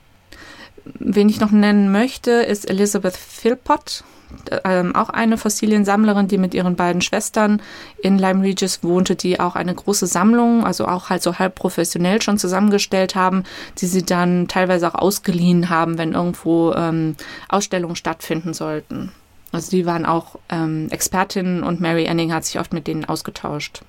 [0.85, 4.05] Wen ich noch nennen möchte, ist Elizabeth Philpott
[4.65, 7.61] ähm, auch eine Fossiliensammlerin, die mit ihren beiden Schwestern
[8.03, 12.23] in Lyme Regis wohnte, die auch eine große Sammlung, also auch halt so halb professionell
[12.23, 13.45] schon zusammengestellt haben,
[13.79, 17.17] die sie dann teilweise auch ausgeliehen haben, wenn irgendwo ähm,
[17.49, 19.13] Ausstellungen stattfinden sollten.
[19.53, 23.83] Also die waren auch ähm, Expertinnen und Mary Anning hat sich oft mit denen ausgetauscht.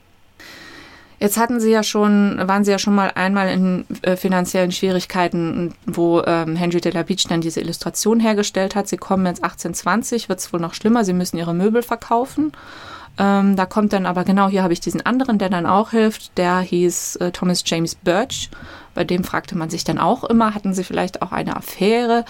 [1.22, 5.76] Jetzt hatten Sie ja schon, waren Sie ja schon mal einmal in äh, finanziellen Schwierigkeiten,
[5.86, 8.88] wo ähm, Henry de la Beach dann diese Illustration hergestellt hat.
[8.88, 11.06] Sie kommen jetzt 1820, wird es wohl noch schlimmer.
[11.06, 12.54] Sie müssen Ihre Möbel verkaufen.
[13.20, 16.36] Ähm, da kommt dann aber genau, hier habe ich diesen anderen, der dann auch hilft.
[16.40, 18.50] Der hieß äh, Thomas James Birch.
[18.96, 22.26] Bei dem fragte man sich dann auch immer, hatten Sie vielleicht auch eine Affäre?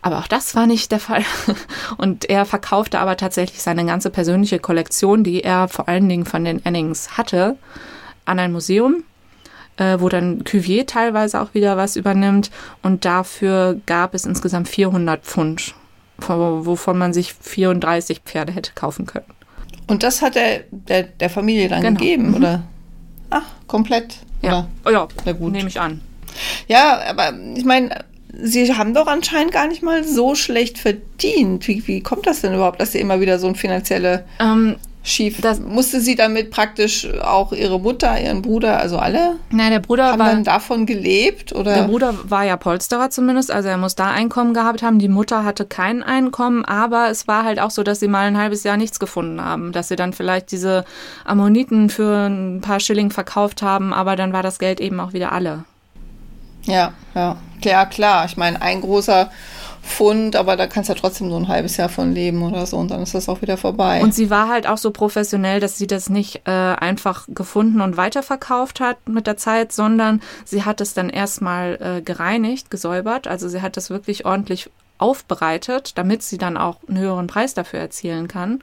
[0.00, 1.24] Aber auch das war nicht der Fall.
[1.96, 6.44] Und er verkaufte aber tatsächlich seine ganze persönliche Kollektion, die er vor allen Dingen von
[6.44, 7.56] den Annings hatte,
[8.24, 9.04] an ein Museum,
[9.76, 12.50] äh, wo dann Cuvier teilweise auch wieder was übernimmt.
[12.82, 15.74] Und dafür gab es insgesamt 400 Pfund,
[16.18, 19.26] wovon man sich 34 Pferde hätte kaufen können.
[19.86, 21.98] Und das hat er der, der Familie dann genau.
[21.98, 22.34] gegeben, mhm.
[22.36, 22.62] oder?
[23.30, 24.18] Ach, komplett.
[24.42, 25.52] Ja, oh, ja, ja gut.
[25.52, 26.00] nehme ich an.
[26.66, 28.04] Ja, aber ich meine,
[28.40, 31.68] Sie haben doch anscheinend gar nicht mal so schlecht verdient.
[31.68, 35.40] Wie, wie kommt das denn überhaupt, dass Sie immer wieder so ein finanzielle ähm, schief.
[35.40, 39.36] Das musste sie damit praktisch auch ihre Mutter, ihren Bruder, also alle?
[39.50, 41.74] Nein, der Bruder haben war dann davon gelebt oder?
[41.74, 44.98] Der Bruder war ja Polsterer zumindest, also er muss da Einkommen gehabt haben.
[44.98, 48.38] Die Mutter hatte kein Einkommen, aber es war halt auch so, dass sie mal ein
[48.38, 50.84] halbes Jahr nichts gefunden haben, dass sie dann vielleicht diese
[51.24, 55.32] Ammoniten für ein paar Schilling verkauft haben, aber dann war das Geld eben auch wieder
[55.32, 55.64] alle.
[56.64, 58.24] Ja, ja, klar, klar.
[58.26, 59.30] Ich meine, ein großer
[59.82, 62.76] Pfund, aber da kannst du ja trotzdem so ein halbes Jahr von leben oder so
[62.76, 64.00] und dann ist das auch wieder vorbei.
[64.00, 67.96] Und sie war halt auch so professionell, dass sie das nicht äh, einfach gefunden und
[67.96, 73.26] weiterverkauft hat mit der Zeit, sondern sie hat es dann erstmal äh, gereinigt, gesäubert.
[73.26, 77.80] Also sie hat das wirklich ordentlich aufbereitet, damit sie dann auch einen höheren Preis dafür
[77.80, 78.62] erzielen kann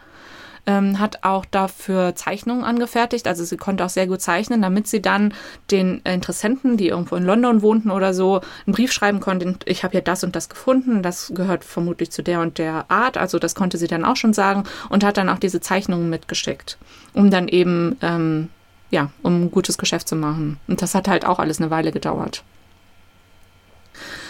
[0.65, 3.27] ähm, hat auch dafür Zeichnungen angefertigt.
[3.27, 5.33] Also sie konnte auch sehr gut zeichnen, damit sie dann
[5.71, 9.55] den Interessenten, die irgendwo in London wohnten oder so, einen Brief schreiben konnte.
[9.65, 11.03] Ich habe ja das und das gefunden.
[11.03, 13.17] Das gehört vermutlich zu der und der Art.
[13.17, 16.77] Also das konnte sie dann auch schon sagen und hat dann auch diese Zeichnungen mitgeschickt,
[17.13, 18.49] um dann eben ähm,
[18.91, 20.59] ja, um ein gutes Geschäft zu machen.
[20.67, 22.43] Und das hat halt auch alles eine Weile gedauert.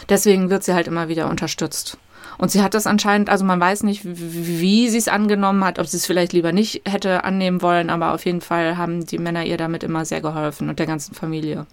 [0.09, 1.97] Deswegen wird sie halt immer wieder unterstützt.
[2.39, 5.87] Und sie hat das anscheinend, also man weiß nicht, wie sie es angenommen hat, ob
[5.87, 9.43] sie es vielleicht lieber nicht hätte annehmen wollen, aber auf jeden Fall haben die Männer
[9.43, 11.67] ihr damit immer sehr geholfen und der ganzen Familie.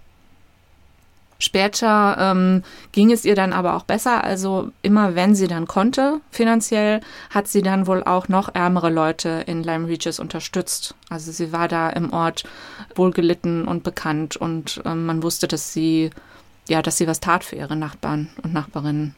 [1.39, 4.25] Später ähm, ging es ihr dann aber auch besser.
[4.25, 6.99] Also immer wenn sie dann konnte, finanziell,
[7.29, 10.95] hat sie dann wohl auch noch ärmere Leute in Lyme Regis unterstützt.
[11.09, 12.43] Also sie war da im Ort
[12.95, 16.09] wohlgelitten und bekannt und ähm, man wusste, dass sie,
[16.67, 19.15] ja, dass sie was tat für ihre Nachbarn und Nachbarinnen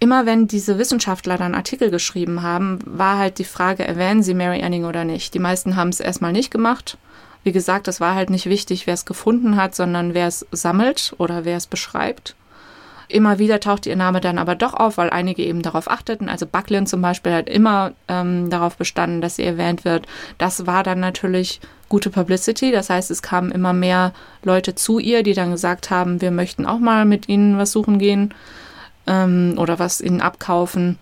[0.00, 4.62] immer wenn diese Wissenschaftler dann Artikel geschrieben haben, war halt die Frage, erwähnen sie Mary
[4.62, 5.34] Anning oder nicht.
[5.34, 6.98] Die meisten haben es erstmal nicht gemacht.
[7.42, 11.14] Wie gesagt, es war halt nicht wichtig, wer es gefunden hat, sondern wer es sammelt
[11.18, 12.34] oder wer es beschreibt.
[13.08, 16.30] Immer wieder taucht ihr Name dann aber doch auf, weil einige eben darauf achteten.
[16.30, 20.06] Also Bucklin zum Beispiel hat immer ähm, darauf bestanden, dass sie erwähnt wird.
[20.38, 22.72] Das war dann natürlich gute Publicity.
[22.72, 26.64] Das heißt, es kamen immer mehr Leute zu ihr, die dann gesagt haben, wir möchten
[26.64, 28.32] auch mal mit ihnen was suchen gehen
[29.06, 30.98] ähm, oder was ihnen abkaufen.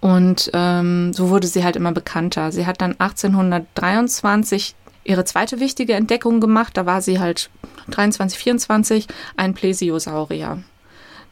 [0.00, 2.52] Und ähm, so wurde sie halt immer bekannter.
[2.52, 6.76] Sie hat dann 1823 ihre zweite wichtige Entdeckung gemacht.
[6.76, 7.50] Da war sie halt
[7.90, 10.62] 23, 24, ein Plesiosaurier.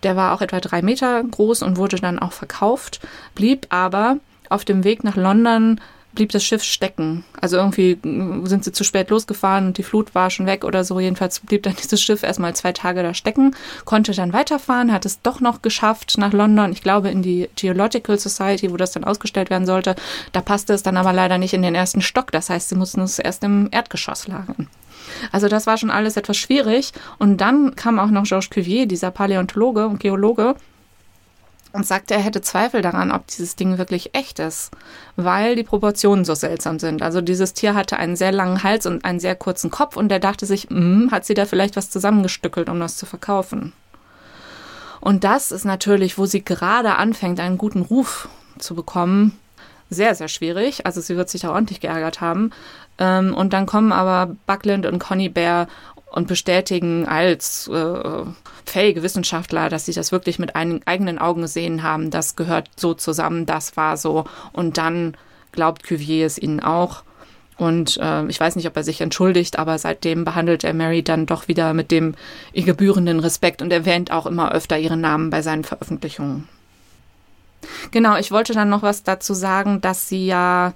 [0.03, 3.01] Der war auch etwa drei Meter groß und wurde dann auch verkauft,
[3.35, 5.81] blieb aber auf dem Weg nach London
[6.17, 7.25] blieb das Schiff stecken.
[7.41, 10.99] Also irgendwie sind sie zu spät losgefahren und die Flut war schon weg oder so.
[10.99, 13.55] Jedenfalls blieb dann dieses Schiff erstmal zwei Tage da stecken,
[13.85, 16.73] konnte dann weiterfahren, hat es doch noch geschafft nach London.
[16.73, 19.95] Ich glaube in die Geological Society, wo das dann ausgestellt werden sollte.
[20.33, 22.33] Da passte es dann aber leider nicht in den ersten Stock.
[22.33, 24.69] Das heißt, sie mussten es erst im Erdgeschoss lagern.
[25.31, 26.93] Also das war schon alles etwas schwierig.
[27.19, 30.57] Und dann kam auch noch Georges Cuvier, dieser Paläontologe und Geologe,
[31.77, 34.71] und sagte, er hätte Zweifel daran, ob dieses Ding wirklich echt ist,
[35.15, 37.03] weil die Proportionen so seltsam sind.
[37.03, 40.19] Also dieses Tier hatte einen sehr langen Hals und einen sehr kurzen Kopf und er
[40.19, 43.73] dachte sich, hm, hat sie da vielleicht was zusammengestückelt, um das zu verkaufen.
[45.01, 49.39] Und das ist natürlich, wo sie gerade anfängt, einen guten Ruf zu bekommen,
[49.91, 50.87] sehr, sehr schwierig.
[50.87, 52.51] Also sie wird sich da ordentlich geärgert haben.
[52.99, 55.69] Ähm, und dann kommen aber Buckland und Connie Bear
[56.11, 58.25] und bestätigen als äh,
[58.65, 62.11] fähige Wissenschaftler, dass sie das wirklich mit eigenen Augen gesehen haben.
[62.11, 64.25] Das gehört so zusammen, das war so.
[64.53, 65.17] Und dann
[65.53, 67.03] glaubt Cuvier es ihnen auch.
[67.59, 71.27] Und äh, ich weiß nicht, ob er sich entschuldigt, aber seitdem behandelt er Mary dann
[71.27, 72.15] doch wieder mit dem
[72.53, 76.49] ihr gebührenden Respekt und erwähnt auch immer öfter ihren Namen bei seinen Veröffentlichungen.
[77.91, 80.75] Genau, ich wollte dann noch was dazu sagen, dass sie ja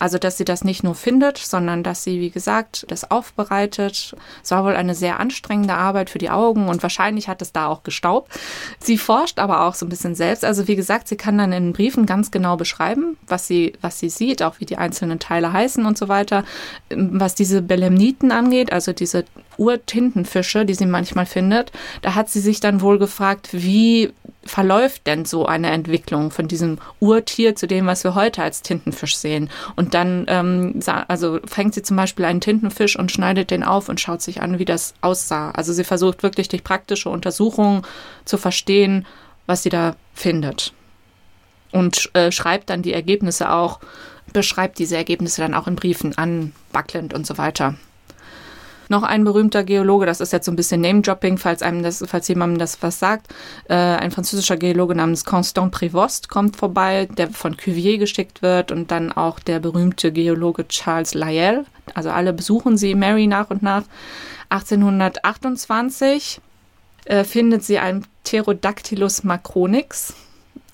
[0.00, 4.16] also, dass sie das nicht nur findet, sondern dass sie, wie gesagt, das aufbereitet.
[4.42, 7.66] Es war wohl eine sehr anstrengende Arbeit für die Augen und wahrscheinlich hat es da
[7.66, 8.32] auch gestaubt.
[8.80, 10.42] Sie forscht aber auch so ein bisschen selbst.
[10.42, 14.08] Also, wie gesagt, sie kann dann in Briefen ganz genau beschreiben, was sie, was sie
[14.08, 16.44] sieht, auch wie die einzelnen Teile heißen und so weiter.
[16.88, 19.26] Was diese Belemniten angeht, also diese
[19.58, 24.14] Urtintenfische, die sie manchmal findet, da hat sie sich dann wohl gefragt, wie
[24.44, 29.16] verläuft denn so eine Entwicklung von diesem Urtier zu dem, was wir heute als Tintenfisch
[29.16, 29.50] sehen?
[29.76, 34.00] Und dann ähm, also fängt sie zum Beispiel einen Tintenfisch und schneidet den auf und
[34.00, 35.50] schaut sich an, wie das aussah.
[35.50, 37.82] Also sie versucht wirklich durch praktische Untersuchungen
[38.24, 39.06] zu verstehen,
[39.46, 40.72] was sie da findet.
[41.72, 43.80] Und äh, schreibt dann die Ergebnisse auch,
[44.32, 47.74] beschreibt diese Ergebnisse dann auch in Briefen an Buckland und so weiter
[48.90, 52.28] noch ein berühmter Geologe, das ist jetzt so ein bisschen Name-Dropping, falls einem das, falls
[52.28, 53.28] jemandem das was sagt.
[53.68, 58.90] Äh, ein französischer Geologe namens Constant Prévost kommt vorbei, der von Cuvier geschickt wird und
[58.90, 61.64] dann auch der berühmte Geologe Charles Lyell.
[61.94, 63.82] Also alle besuchen sie Mary nach und nach.
[64.50, 66.40] 1828
[67.04, 70.14] äh, findet sie ein Pterodactylus macronix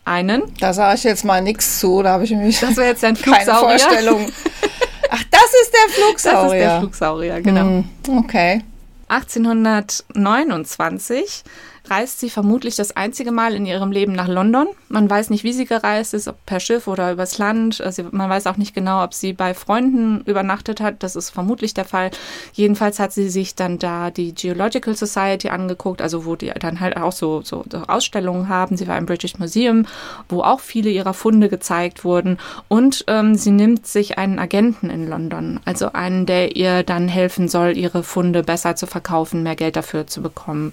[0.07, 0.43] einen.
[0.61, 3.15] Da sage ich jetzt mal nichts zu, da habe ich nämlich Das wäre jetzt ein
[3.21, 3.79] keine Flugsaurier.
[3.79, 4.27] Vorstellung.
[5.11, 6.43] Ach, das ist der Flugsaurier.
[6.43, 7.63] Das ist der Flugsaurier, genau.
[7.63, 7.85] Hm,
[8.19, 8.63] Okay.
[9.09, 11.45] 1829
[11.91, 14.69] reist sie vermutlich das einzige Mal in ihrem Leben nach London.
[14.89, 17.81] Man weiß nicht, wie sie gereist ist, ob per Schiff oder übers Land.
[17.81, 21.03] Also man weiß auch nicht genau, ob sie bei Freunden übernachtet hat.
[21.03, 22.11] Das ist vermutlich der Fall.
[22.53, 26.97] Jedenfalls hat sie sich dann da die Geological Society angeguckt, also wo die dann halt
[26.97, 28.77] auch so, so, so Ausstellungen haben.
[28.77, 29.87] Sie war im British Museum,
[30.29, 32.39] wo auch viele ihrer Funde gezeigt wurden.
[32.69, 37.49] Und ähm, sie nimmt sich einen Agenten in London, also einen, der ihr dann helfen
[37.49, 40.73] soll, ihre Funde besser zu verkaufen, mehr Geld dafür zu bekommen.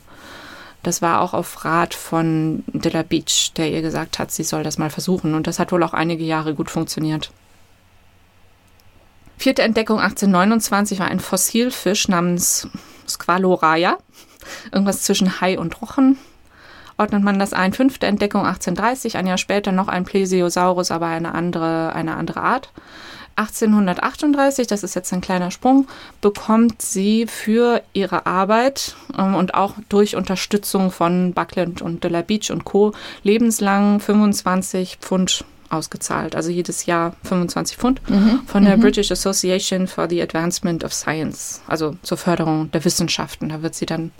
[0.84, 4.64] Das war auch auf Rat von De La Beach, der ihr gesagt hat, sie soll
[4.64, 5.34] das mal versuchen.
[5.34, 7.32] Und das hat wohl auch einige Jahre gut funktioniert.
[9.38, 12.68] Vierte Entdeckung 1829 war ein Fossilfisch namens
[13.08, 13.98] Squaloraya.
[14.72, 16.18] Irgendwas zwischen Hai und Rochen.
[16.98, 17.74] Ordnet man das ein.
[17.74, 22.70] Fünfte Entdeckung 1830, ein Jahr später noch ein Plesiosaurus, aber eine andere, eine andere Art.
[23.36, 25.88] 1838, das ist jetzt ein kleiner Sprung,
[26.22, 32.22] bekommt sie für ihre Arbeit ähm, und auch durch Unterstützung von Buckland und De La
[32.22, 32.94] Beach und Co.
[33.24, 36.36] lebenslang 25 Pfund ausgezahlt.
[36.36, 38.02] Also jedes Jahr 25 Pfund
[38.46, 43.50] von der British Association for the Advancement of Science, also zur Förderung der Wissenschaften.
[43.50, 44.12] Da wird sie dann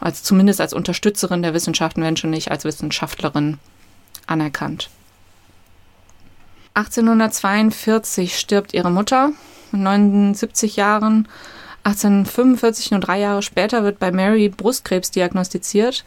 [0.00, 3.58] als zumindest als Unterstützerin der Wissenschaften, wenn schon nicht als Wissenschaftlerin
[4.26, 4.88] anerkannt.
[6.76, 9.32] 1842 stirbt ihre Mutter
[9.72, 11.26] mit 79 Jahren.
[11.84, 16.04] 1845, nur drei Jahre später, wird bei Mary Brustkrebs diagnostiziert.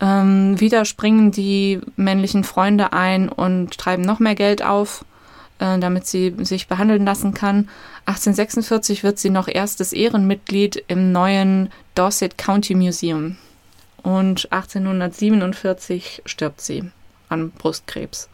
[0.00, 5.04] Ähm, wieder springen die männlichen Freunde ein und treiben noch mehr Geld auf,
[5.58, 7.68] äh, damit sie sich behandeln lassen kann.
[8.04, 13.38] 1846 wird sie noch erstes Ehrenmitglied im neuen Dorset County Museum.
[14.04, 16.90] Und 1847 stirbt sie
[17.28, 18.28] an Brustkrebs.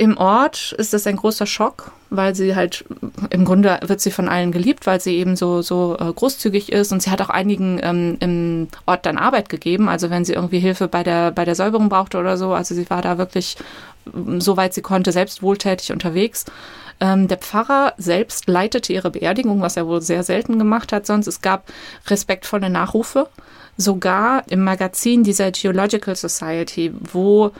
[0.00, 2.84] Im Ort ist das ein großer Schock, weil sie halt,
[3.30, 6.92] im Grunde wird sie von allen geliebt, weil sie eben so, so äh, großzügig ist
[6.92, 9.88] und sie hat auch einigen ähm, im Ort dann Arbeit gegeben.
[9.88, 12.52] Also wenn sie irgendwie Hilfe bei der, bei der Säuberung brauchte oder so.
[12.52, 13.56] Also sie war da wirklich,
[14.14, 16.44] ähm, soweit sie konnte, selbst wohltätig unterwegs.
[17.00, 21.26] Ähm, der Pfarrer selbst leitete ihre Beerdigung, was er wohl sehr selten gemacht hat sonst.
[21.26, 21.64] Es gab
[22.06, 23.28] respektvolle Nachrufe.
[23.76, 27.50] Sogar im Magazin dieser Geological Society, wo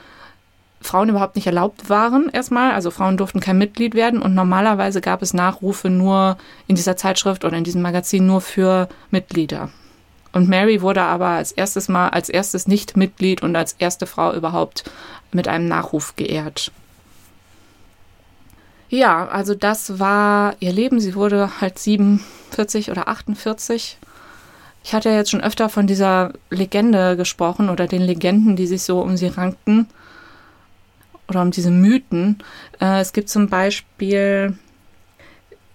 [0.81, 2.71] Frauen überhaupt nicht erlaubt waren erstmal.
[2.71, 7.43] Also Frauen durften kein Mitglied werden und normalerweise gab es Nachrufe nur in dieser Zeitschrift
[7.45, 9.69] oder in diesem Magazin nur für Mitglieder.
[10.31, 14.89] Und Mary wurde aber als erstes Mal, als erstes Nicht-Mitglied und als erste Frau überhaupt
[15.31, 16.71] mit einem Nachruf geehrt.
[18.89, 20.99] Ja, also das war ihr Leben.
[20.99, 23.97] Sie wurde halt 47 oder 48.
[24.83, 28.83] Ich hatte ja jetzt schon öfter von dieser Legende gesprochen oder den Legenden, die sich
[28.83, 29.87] so um sie rankten
[31.29, 32.39] oder um diese Mythen.
[32.81, 34.57] Äh, es gibt zum Beispiel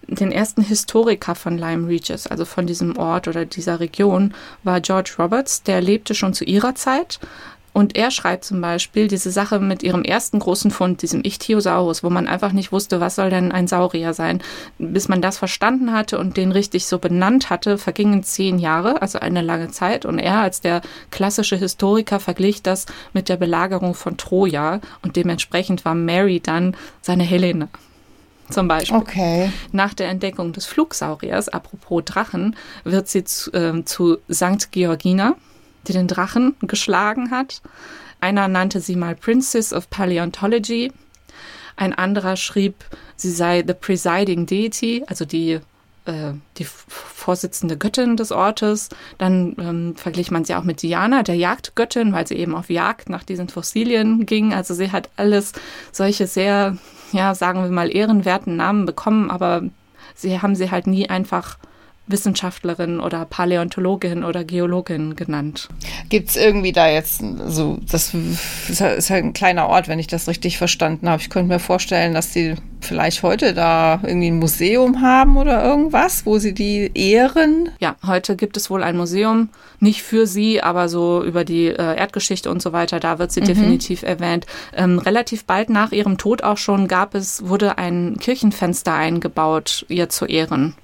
[0.07, 4.33] den ersten Historiker von Lyme Regis, also von diesem Ort oder dieser Region,
[4.63, 5.63] war George Roberts.
[5.63, 7.19] Der lebte schon zu ihrer Zeit.
[7.75, 12.09] Und er schreibt zum Beispiel diese Sache mit ihrem ersten großen Fund, diesem Ichthyosaurus, wo
[12.09, 14.41] man einfach nicht wusste, was soll denn ein Saurier sein.
[14.77, 19.19] Bis man das verstanden hatte und den richtig so benannt hatte, vergingen zehn Jahre, also
[19.19, 20.05] eine lange Zeit.
[20.05, 24.79] Und er als der klassische Historiker verglich das mit der Belagerung von Troja.
[25.01, 27.67] Und dementsprechend war Mary dann seine Helena.
[28.49, 28.95] Zum Beispiel.
[28.95, 29.51] Okay.
[29.73, 32.55] Nach der Entdeckung des Flugsauriers, apropos Drachen,
[32.85, 34.71] wird sie zu, äh, zu St.
[34.71, 35.35] Georgina,
[35.87, 37.61] die den Drachen geschlagen hat.
[38.19, 40.91] Einer nannte sie mal Princess of Paleontology.
[41.75, 42.75] Ein anderer schrieb,
[43.15, 45.59] sie sei the presiding deity, also die,
[46.05, 48.89] äh, die vorsitzende Göttin des Ortes.
[49.17, 53.09] Dann ähm, verglich man sie auch mit Diana, der Jagdgöttin, weil sie eben auf Jagd
[53.09, 54.53] nach diesen Fossilien ging.
[54.53, 55.51] Also sie hat alles
[55.91, 56.77] solche sehr,
[57.11, 59.63] ja, sagen wir mal, ehrenwerten Namen bekommen, aber
[60.15, 61.57] sie haben sie halt nie einfach
[62.07, 65.69] Wissenschaftlerin oder Paläontologin oder Geologin genannt.
[66.09, 68.13] Gibt es irgendwie da jetzt so, das
[68.69, 71.21] ist halt ein kleiner Ort, wenn ich das richtig verstanden habe.
[71.21, 76.25] Ich könnte mir vorstellen, dass die vielleicht heute da irgendwie ein Museum haben oder irgendwas,
[76.25, 77.69] wo sie die ehren.
[77.79, 79.49] Ja, heute gibt es wohl ein Museum,
[79.79, 83.41] nicht für sie, aber so über die äh, Erdgeschichte und so weiter, da wird sie
[83.41, 83.45] mhm.
[83.45, 84.45] definitiv erwähnt.
[84.75, 90.09] Ähm, relativ bald nach ihrem Tod auch schon gab es, wurde ein Kirchenfenster eingebaut, ihr
[90.09, 90.75] zu Ehren.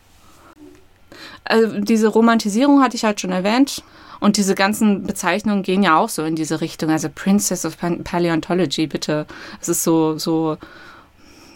[1.44, 3.84] Also diese Romantisierung hatte ich halt schon erwähnt.
[4.20, 6.92] Und diese ganzen Bezeichnungen gehen ja auch so in diese Richtung.
[6.92, 9.26] Also Princess of Paleontology, bitte.
[9.60, 10.58] Es ist so, so,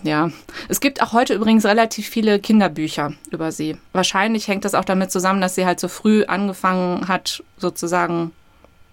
[0.02, 0.32] ja.
[0.68, 3.78] Es gibt auch heute übrigens relativ viele Kinderbücher über sie.
[3.94, 8.32] Wahrscheinlich hängt das auch damit zusammen, dass sie halt so früh angefangen hat, sozusagen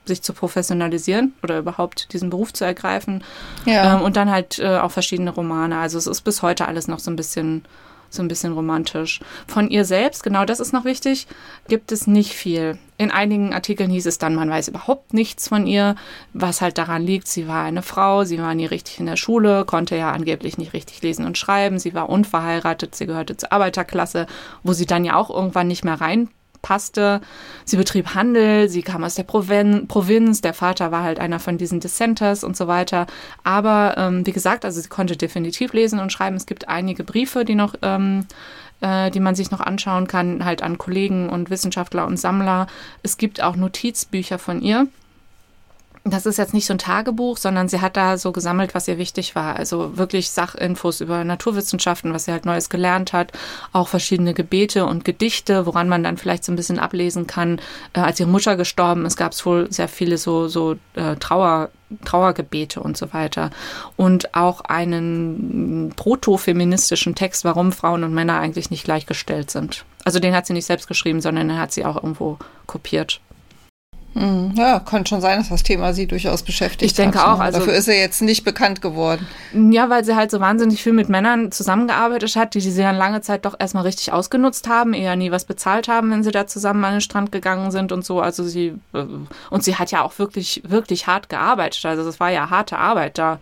[0.04, 3.22] sich zu professionalisieren oder überhaupt diesen Beruf zu ergreifen.
[3.64, 3.96] Ja.
[3.96, 5.78] Ähm, und dann halt äh, auch verschiedene Romane.
[5.78, 7.64] Also es ist bis heute alles noch so ein bisschen
[8.14, 9.20] so ein bisschen romantisch.
[9.46, 11.26] Von ihr selbst, genau das ist noch wichtig,
[11.68, 12.78] gibt es nicht viel.
[12.98, 15.96] In einigen Artikeln hieß es dann, man weiß überhaupt nichts von ihr,
[16.32, 19.64] was halt daran liegt, sie war eine Frau, sie war nie richtig in der Schule,
[19.64, 24.26] konnte ja angeblich nicht richtig lesen und schreiben, sie war unverheiratet, sie gehörte zur Arbeiterklasse,
[24.62, 26.28] wo sie dann ja auch irgendwann nicht mehr rein
[26.62, 27.20] passte.
[27.64, 31.58] Sie betrieb Handel, sie kam aus der Provin Provinz, der Vater war halt einer von
[31.58, 33.06] diesen Dissenters und so weiter.
[33.44, 36.36] Aber ähm, wie gesagt, also sie konnte definitiv lesen und schreiben.
[36.36, 38.26] Es gibt einige Briefe, die noch ähm,
[38.80, 42.66] äh, die man sich noch anschauen kann, halt an Kollegen und Wissenschaftler und Sammler.
[43.02, 44.86] Es gibt auch Notizbücher von ihr
[46.04, 48.98] das ist jetzt nicht so ein Tagebuch, sondern sie hat da so gesammelt, was ihr
[48.98, 49.54] wichtig war.
[49.54, 53.30] Also wirklich Sachinfos über Naturwissenschaften, was sie halt Neues gelernt hat,
[53.72, 57.60] auch verschiedene Gebete und Gedichte, woran man dann vielleicht so ein bisschen ablesen kann.
[57.92, 61.70] Äh, als ihre Mutter gestorben ist, gab es wohl sehr viele so, so äh, Trauer,
[62.04, 63.50] Trauergebete und so weiter.
[63.96, 69.84] Und auch einen protofeministischen Text, warum Frauen und Männer eigentlich nicht gleichgestellt sind.
[70.04, 73.20] Also den hat sie nicht selbst geschrieben, sondern den hat sie auch irgendwo kopiert.
[74.14, 77.38] Hm, ja, kann schon sein, dass das Thema sie durchaus beschäftigt Ich denke hat, auch,
[77.38, 77.44] ne?
[77.44, 79.26] also- Dafür ist er jetzt nicht bekannt geworden.
[79.70, 83.22] Ja, weil sie halt so wahnsinnig viel mit Männern zusammengearbeitet hat, die sie dann lange
[83.22, 86.84] Zeit doch erstmal richtig ausgenutzt haben, eher nie was bezahlt haben, wenn sie da zusammen
[86.84, 88.20] an den Strand gegangen sind und so.
[88.20, 89.04] Also sie, äh,
[89.50, 91.84] und sie hat ja auch wirklich, wirklich hart gearbeitet.
[91.86, 93.38] Also es war ja harte Arbeit da.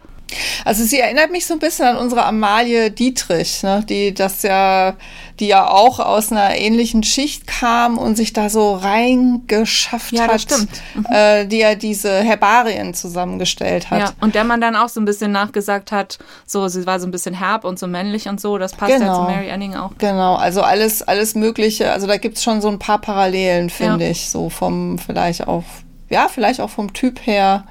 [0.64, 3.84] Also sie erinnert mich so ein bisschen an unsere Amalie Dietrich, ne?
[3.88, 4.94] die das ja,
[5.38, 10.32] die ja auch aus einer ähnlichen Schicht kam und sich da so reingeschafft Ja, hat,
[10.34, 10.70] das stimmt.
[11.10, 14.00] äh, die ja diese Herbarien zusammengestellt hat.
[14.00, 17.06] Ja, und der man dann auch so ein bisschen nachgesagt hat, so, sie war so
[17.06, 18.58] ein bisschen herb und so männlich und so.
[18.58, 19.16] Das passt ja Genau.
[19.16, 19.90] zu Mary Anning auch.
[19.98, 21.90] Genau, also alles, alles Mögliche.
[21.92, 24.10] Also da gibt's schon so ein paar Parallelen, finde Ja.
[24.10, 24.28] ich.
[24.30, 25.64] So vom, vielleicht auch,
[26.08, 27.64] ja, vielleicht auch vom Typ her.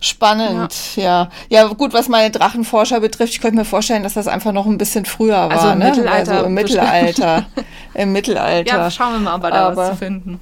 [0.00, 1.28] Spannend, ja.
[1.50, 1.66] ja.
[1.68, 5.04] gut, was meine Drachenforscher betrifft, ich könnte mir vorstellen, dass das einfach noch ein bisschen
[5.04, 5.50] früher war.
[5.50, 5.90] Also im ne?
[5.90, 6.54] Mittelalter Also im.
[6.54, 7.46] Mittelalter.
[7.94, 8.78] Im Mittelalter.
[8.78, 10.40] Ja, schauen wir mal, ob wir da was zu finden.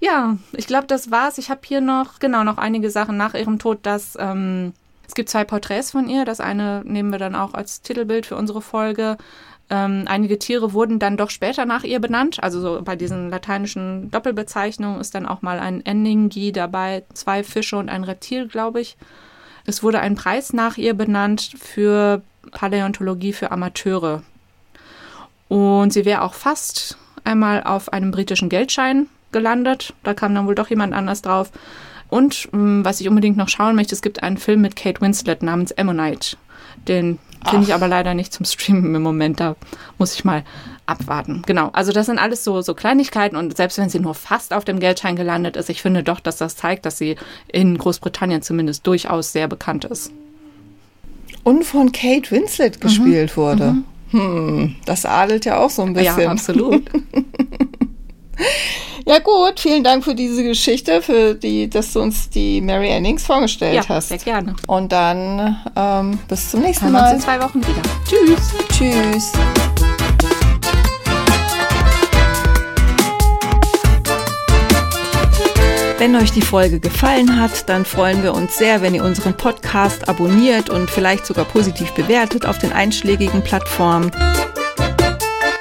[0.00, 1.38] Ja, ich glaube, das war's.
[1.38, 4.74] Ich habe hier noch, genau, noch einige Sachen nach ihrem Tod, dass ähm,
[5.08, 6.24] es gibt zwei Porträts von ihr.
[6.24, 9.16] Das eine nehmen wir dann auch als Titelbild für unsere Folge.
[9.68, 12.42] Ähm, einige Tiere wurden dann doch später nach ihr benannt.
[12.42, 17.76] Also so bei diesen lateinischen Doppelbezeichnungen ist dann auch mal ein Enningi dabei, zwei Fische
[17.76, 18.96] und ein Reptil, glaube ich.
[19.64, 24.22] Es wurde ein Preis nach ihr benannt für Paläontologie für Amateure.
[25.48, 29.92] Und sie wäre auch fast einmal auf einem britischen Geldschein gelandet.
[30.04, 31.50] Da kam dann wohl doch jemand anders drauf.
[32.08, 35.42] Und ähm, was ich unbedingt noch schauen möchte, es gibt einen Film mit Kate Winslet
[35.42, 36.36] namens Ammonite.
[36.88, 37.18] Den
[37.48, 39.40] finde ich aber leider nicht zum Streamen im Moment.
[39.40, 39.56] Da
[39.98, 40.44] muss ich mal
[40.86, 41.42] abwarten.
[41.46, 41.70] Genau.
[41.72, 43.36] Also das sind alles so, so Kleinigkeiten.
[43.36, 46.36] Und selbst wenn sie nur fast auf dem Geldschein gelandet ist, ich finde doch, dass
[46.36, 47.16] das zeigt, dass sie
[47.48, 50.12] in Großbritannien zumindest durchaus sehr bekannt ist.
[51.42, 53.76] Und von Kate Winslet gespielt wurde.
[54.10, 56.20] Hm, das adelt ja auch so ein bisschen.
[56.20, 56.82] Ja, absolut.
[59.08, 63.24] Ja gut, vielen Dank für diese Geschichte, für die, dass du uns die Mary Annings
[63.24, 64.08] vorgestellt ja, hast.
[64.08, 64.56] sehr gerne.
[64.66, 67.38] Und dann ähm, bis zum nächsten Hören wir uns in Mal.
[67.38, 67.82] zwei Wochen wieder.
[68.04, 68.52] Tschüss.
[68.76, 69.32] Tschüss.
[75.98, 80.08] Wenn euch die Folge gefallen hat, dann freuen wir uns sehr, wenn ihr unseren Podcast
[80.08, 84.10] abonniert und vielleicht sogar positiv bewertet auf den einschlägigen Plattformen.